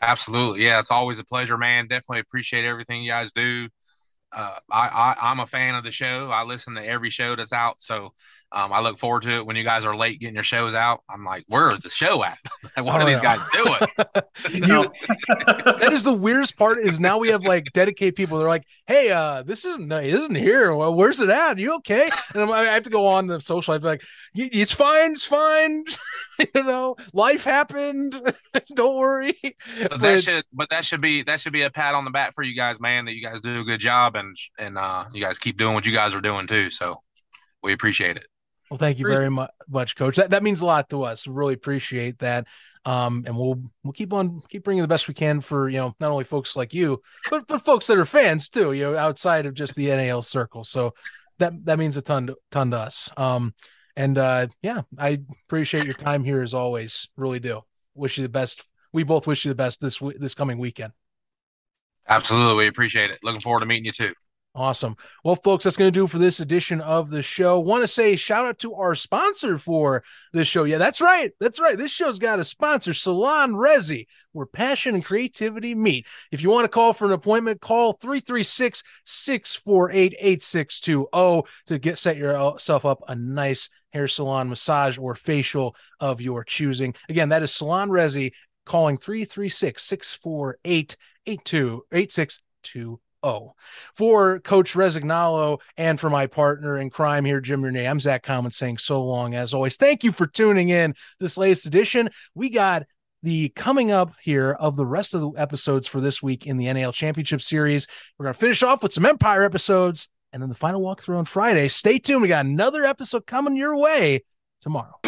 Absolutely. 0.02 0.66
Yeah, 0.66 0.80
it's 0.80 0.92
always 0.92 1.20
a 1.20 1.26
pleasure, 1.26 1.58
man. 1.58 1.88
Definitely 1.88 2.22
appreciate 2.22 2.66
everything 2.66 3.04
you 3.04 3.12
guys 3.12 3.32
do 3.32 3.70
uh, 4.32 4.56
I, 4.72 5.16
I 5.20 5.32
am 5.32 5.40
a 5.40 5.48
fan 5.48 5.76
of 5.76 5.84
the 5.84 5.92
show. 5.92 6.30
I 6.32 6.44
listen 6.44 6.76
to 6.76 6.86
every 6.86 7.10
show 7.10 7.36
that's 7.36 7.54
out, 7.54 7.82
so 7.82 8.14
um, 8.52 8.74
I 8.74 8.82
look 8.82 8.98
forward 8.98 9.22
to 9.24 9.30
it. 9.30 9.46
When 9.46 9.56
you 9.56 9.64
guys 9.64 9.86
are 9.86 9.96
late 9.96 10.20
getting 10.20 10.34
your 10.34 10.44
shows 10.44 10.74
out, 10.74 11.04
I'm 11.08 11.24
like, 11.24 11.44
"Where 11.50 11.72
is 11.72 11.82
the 11.82 11.90
show 11.90 12.24
at? 12.24 12.38
Like, 12.76 12.86
what 12.86 13.02
are 13.02 13.06
these 13.06 13.20
guys 13.20 13.44
doing?" 13.52 13.80
you, 14.70 14.92
that 15.80 15.90
is 15.92 16.04
the 16.04 16.14
weirdest 16.14 16.58
part. 16.58 16.80
Is 16.80 17.00
now 17.00 17.20
we 17.20 17.30
have 17.30 17.46
like 17.46 17.66
dedicated 17.74 18.16
people. 18.16 18.40
They're 18.40 18.48
like, 18.48 18.66
"Hey, 18.88 19.12
uh, 19.12 19.44
this 19.44 19.66
isn't 19.66 19.92
it 19.92 20.14
isn't 20.14 20.36
here. 20.36 20.74
Well, 20.74 20.96
where's 20.96 21.20
it 21.20 21.30
at? 21.30 21.58
Are 21.58 21.60
you 21.60 21.76
okay?" 21.76 22.10
And 22.34 22.42
I'm, 22.42 22.52
i 22.52 22.66
have 22.66 22.84
to 22.84 22.90
go 22.90 23.06
on 23.06 23.28
the 23.28 23.40
social. 23.40 23.76
I'd 23.76 23.82
be 23.82 23.88
like, 23.88 24.04
"It's 24.34 24.72
fine. 24.72 25.12
It's 25.14 25.26
fine." 25.26 25.84
you 26.56 26.64
know, 26.64 26.96
life 27.14 27.44
happened. 27.44 28.20
Don't 28.74 28.98
worry. 28.98 29.38
But, 29.44 29.92
but 29.92 30.02
that 30.02 30.22
should, 30.22 30.44
but 30.52 30.70
that 30.70 30.86
should 30.86 31.02
be 31.02 31.22
that 31.24 31.40
should 31.40 31.54
be 31.54 31.62
a 31.62 31.70
pat 31.70 31.94
on 31.94 32.04
the 32.04 32.12
back 32.12 32.34
for 32.34 32.44
you 32.44 32.56
guys, 32.56 32.80
man. 32.80 33.06
That 33.06 33.16
you 33.16 33.22
guys 33.22 33.42
do 33.42 33.62
a 33.62 33.64
good 33.64 33.80
job, 33.80 34.16
and 34.16 34.36
and 34.58 34.78
uh, 34.78 35.06
you 35.14 35.22
guys 35.22 35.38
keep 35.38 35.58
doing 35.58 35.76
what 35.76 35.86
you 35.86 35.94
guys 35.94 36.16
are 36.16 36.22
doing 36.22 36.48
too. 36.48 36.72
So 36.72 36.98
we 37.62 37.74
appreciate 37.74 38.18
it. 38.18 38.26
Well, 38.70 38.78
thank 38.78 39.00
you 39.00 39.08
very 39.08 39.30
much, 39.30 39.96
Coach. 39.96 40.18
That 40.18 40.32
that 40.32 40.44
means 40.44 40.62
a 40.62 40.66
lot 40.66 40.90
to 40.90 41.04
us. 41.04 41.26
Really 41.28 41.56
appreciate 41.56 42.20
that. 42.20 42.46
Um, 42.86 43.24
and 43.26 43.36
we'll 43.36 43.62
we'll 43.84 43.94
keep 43.94 44.14
on 44.14 44.42
keep 44.48 44.64
bringing 44.64 44.84
the 44.84 44.88
best 44.88 45.08
we 45.08 45.14
can 45.14 45.42
for 45.42 45.68
you 45.70 45.80
know 45.80 45.96
not 46.00 46.12
only 46.12 46.24
folks 46.24 46.56
like 46.56 46.74
you, 46.74 47.02
but 47.30 47.48
but 47.48 47.66
folks 47.66 47.88
that 47.88 47.98
are 47.98 48.06
fans 48.06 48.50
too. 48.50 48.72
You 48.74 48.92
know, 48.92 48.98
outside 48.98 49.46
of 49.46 49.54
just 49.54 49.76
the 49.76 49.88
NAL 49.88 50.22
circle. 50.22 50.64
So 50.64 50.94
that 51.40 51.66
that 51.66 51.80
means 51.80 51.98
a 51.98 52.02
ton 52.02 52.28
to, 52.28 52.38
ton 52.52 52.72
to 52.72 52.78
us. 52.78 53.10
Um, 53.18 53.54
and 53.96 54.18
uh, 54.18 54.48
yeah, 54.62 54.82
I 54.98 55.20
appreciate 55.46 55.86
your 55.86 55.94
time 55.94 56.24
here 56.24 56.42
as 56.42 56.54
always. 56.54 57.10
Really 57.18 57.40
do. 57.40 57.62
Wish 57.96 58.18
you 58.18 58.24
the 58.24 58.30
best. 58.30 58.64
We 58.94 59.04
both 59.04 59.28
wish 59.28 59.46
you 59.46 59.50
the 59.50 59.56
best 59.56 59.82
this 59.82 60.00
this 60.18 60.36
coming 60.36 60.60
weekend. 60.60 60.94
Absolutely, 62.08 62.64
we 62.64 62.68
appreciate 62.68 63.10
it. 63.10 63.20
Looking 63.24 63.42
forward 63.42 63.60
to 63.60 63.66
meeting 63.66 63.86
you 63.86 63.92
too. 63.92 64.14
Awesome. 64.60 64.98
Well, 65.24 65.38
folks, 65.38 65.64
that's 65.64 65.78
going 65.78 65.88
to 65.88 65.98
do 65.98 66.06
for 66.06 66.18
this 66.18 66.42
edition 66.42 66.82
of 66.82 67.10
the 67.10 67.22
show. 67.22 67.62
Want 67.62 67.82
to 67.82 67.88
say 67.88 68.18
shout 68.18 68.46
out 68.46 68.60
to 68.60 68.74
our 68.76 68.94
sponsor 68.94 69.58
for 69.58 70.04
this 70.34 70.50
show. 70.50 70.66
Yeah, 70.66 70.80
that's 70.80 71.00
right. 71.00 71.32
That's 71.40 71.62
right. 71.62 71.78
This 71.78 71.94
show's 71.94 72.20
got 72.20 72.42
a 72.42 72.44
sponsor, 72.44 72.94
Salon 72.94 73.54
Resi, 73.54 74.08
where 74.34 74.46
passion 74.46 74.96
and 74.96 75.06
creativity 75.06 75.74
meet. 75.76 76.08
If 76.30 76.44
you 76.44 76.50
want 76.50 76.66
to 76.66 76.70
call 76.70 76.92
for 76.92 77.06
an 77.06 77.14
appointment, 77.14 77.62
call 77.62 77.94
336 77.94 78.84
648 79.06 80.16
8620 80.20 81.44
to 81.68 81.80
get 81.80 81.98
set 81.98 82.18
yourself 82.18 82.84
up 82.84 83.02
a 83.08 83.16
nice 83.16 83.70
hair 83.94 84.10
salon, 84.10 84.50
massage, 84.50 84.98
or 84.98 85.16
facial 85.16 85.74
of 86.02 86.20
your 86.20 86.44
choosing. 86.44 86.96
Again, 87.08 87.30
that 87.30 87.44
is 87.44 87.54
Salon 87.54 87.88
Resi 87.88 88.34
calling 88.66 88.98
336 88.98 89.82
648 89.82 90.98
8620. 91.26 93.00
For 93.96 94.40
Coach 94.40 94.74
Resignalo 94.74 95.60
and 95.78 96.00
for 96.00 96.10
my 96.10 96.28
partner 96.28 96.78
in 96.78 96.90
crime 96.90 97.26
here, 97.26 97.42
Jim 97.42 97.62
Mernier, 97.62 97.90
I'm 97.90 98.00
Zach 98.00 98.24
Common 98.24 98.52
saying 98.52 98.78
so 98.78 99.04
long 99.04 99.36
as 99.36 99.54
always. 99.54 99.78
Thank 99.78 100.04
you 100.04 100.12
for 100.12 100.28
tuning 100.28 100.70
in 100.70 100.94
this 101.20 101.38
latest 101.38 101.66
edition. 101.66 102.10
We 102.34 102.50
got 102.50 102.84
the 103.22 103.50
coming 103.50 103.92
up 103.92 104.14
here 104.22 104.52
of 104.52 104.78
the 104.78 104.86
rest 104.86 105.14
of 105.14 105.22
the 105.22 105.32
episodes 105.32 105.88
for 105.88 106.00
this 106.00 106.24
week 106.24 106.46
in 106.46 106.58
the 106.58 106.72
NAL 106.72 106.94
Championship 106.94 107.42
Series. 107.42 107.88
We're 108.18 108.26
going 108.26 108.34
to 108.34 108.40
finish 108.40 108.64
off 108.64 108.82
with 108.84 108.94
some 108.94 109.06
Empire 109.06 109.44
episodes 109.44 110.08
and 110.32 110.42
then 110.42 110.50
the 110.50 110.56
final 110.56 110.82
walkthrough 110.82 111.18
on 111.18 111.26
Friday. 111.26 111.68
Stay 111.68 112.00
tuned. 112.00 112.22
We 112.22 112.28
got 112.28 112.46
another 112.46 112.86
episode 112.86 113.26
coming 113.26 113.56
your 113.56 113.76
way 113.76 114.24
tomorrow. 114.62 115.00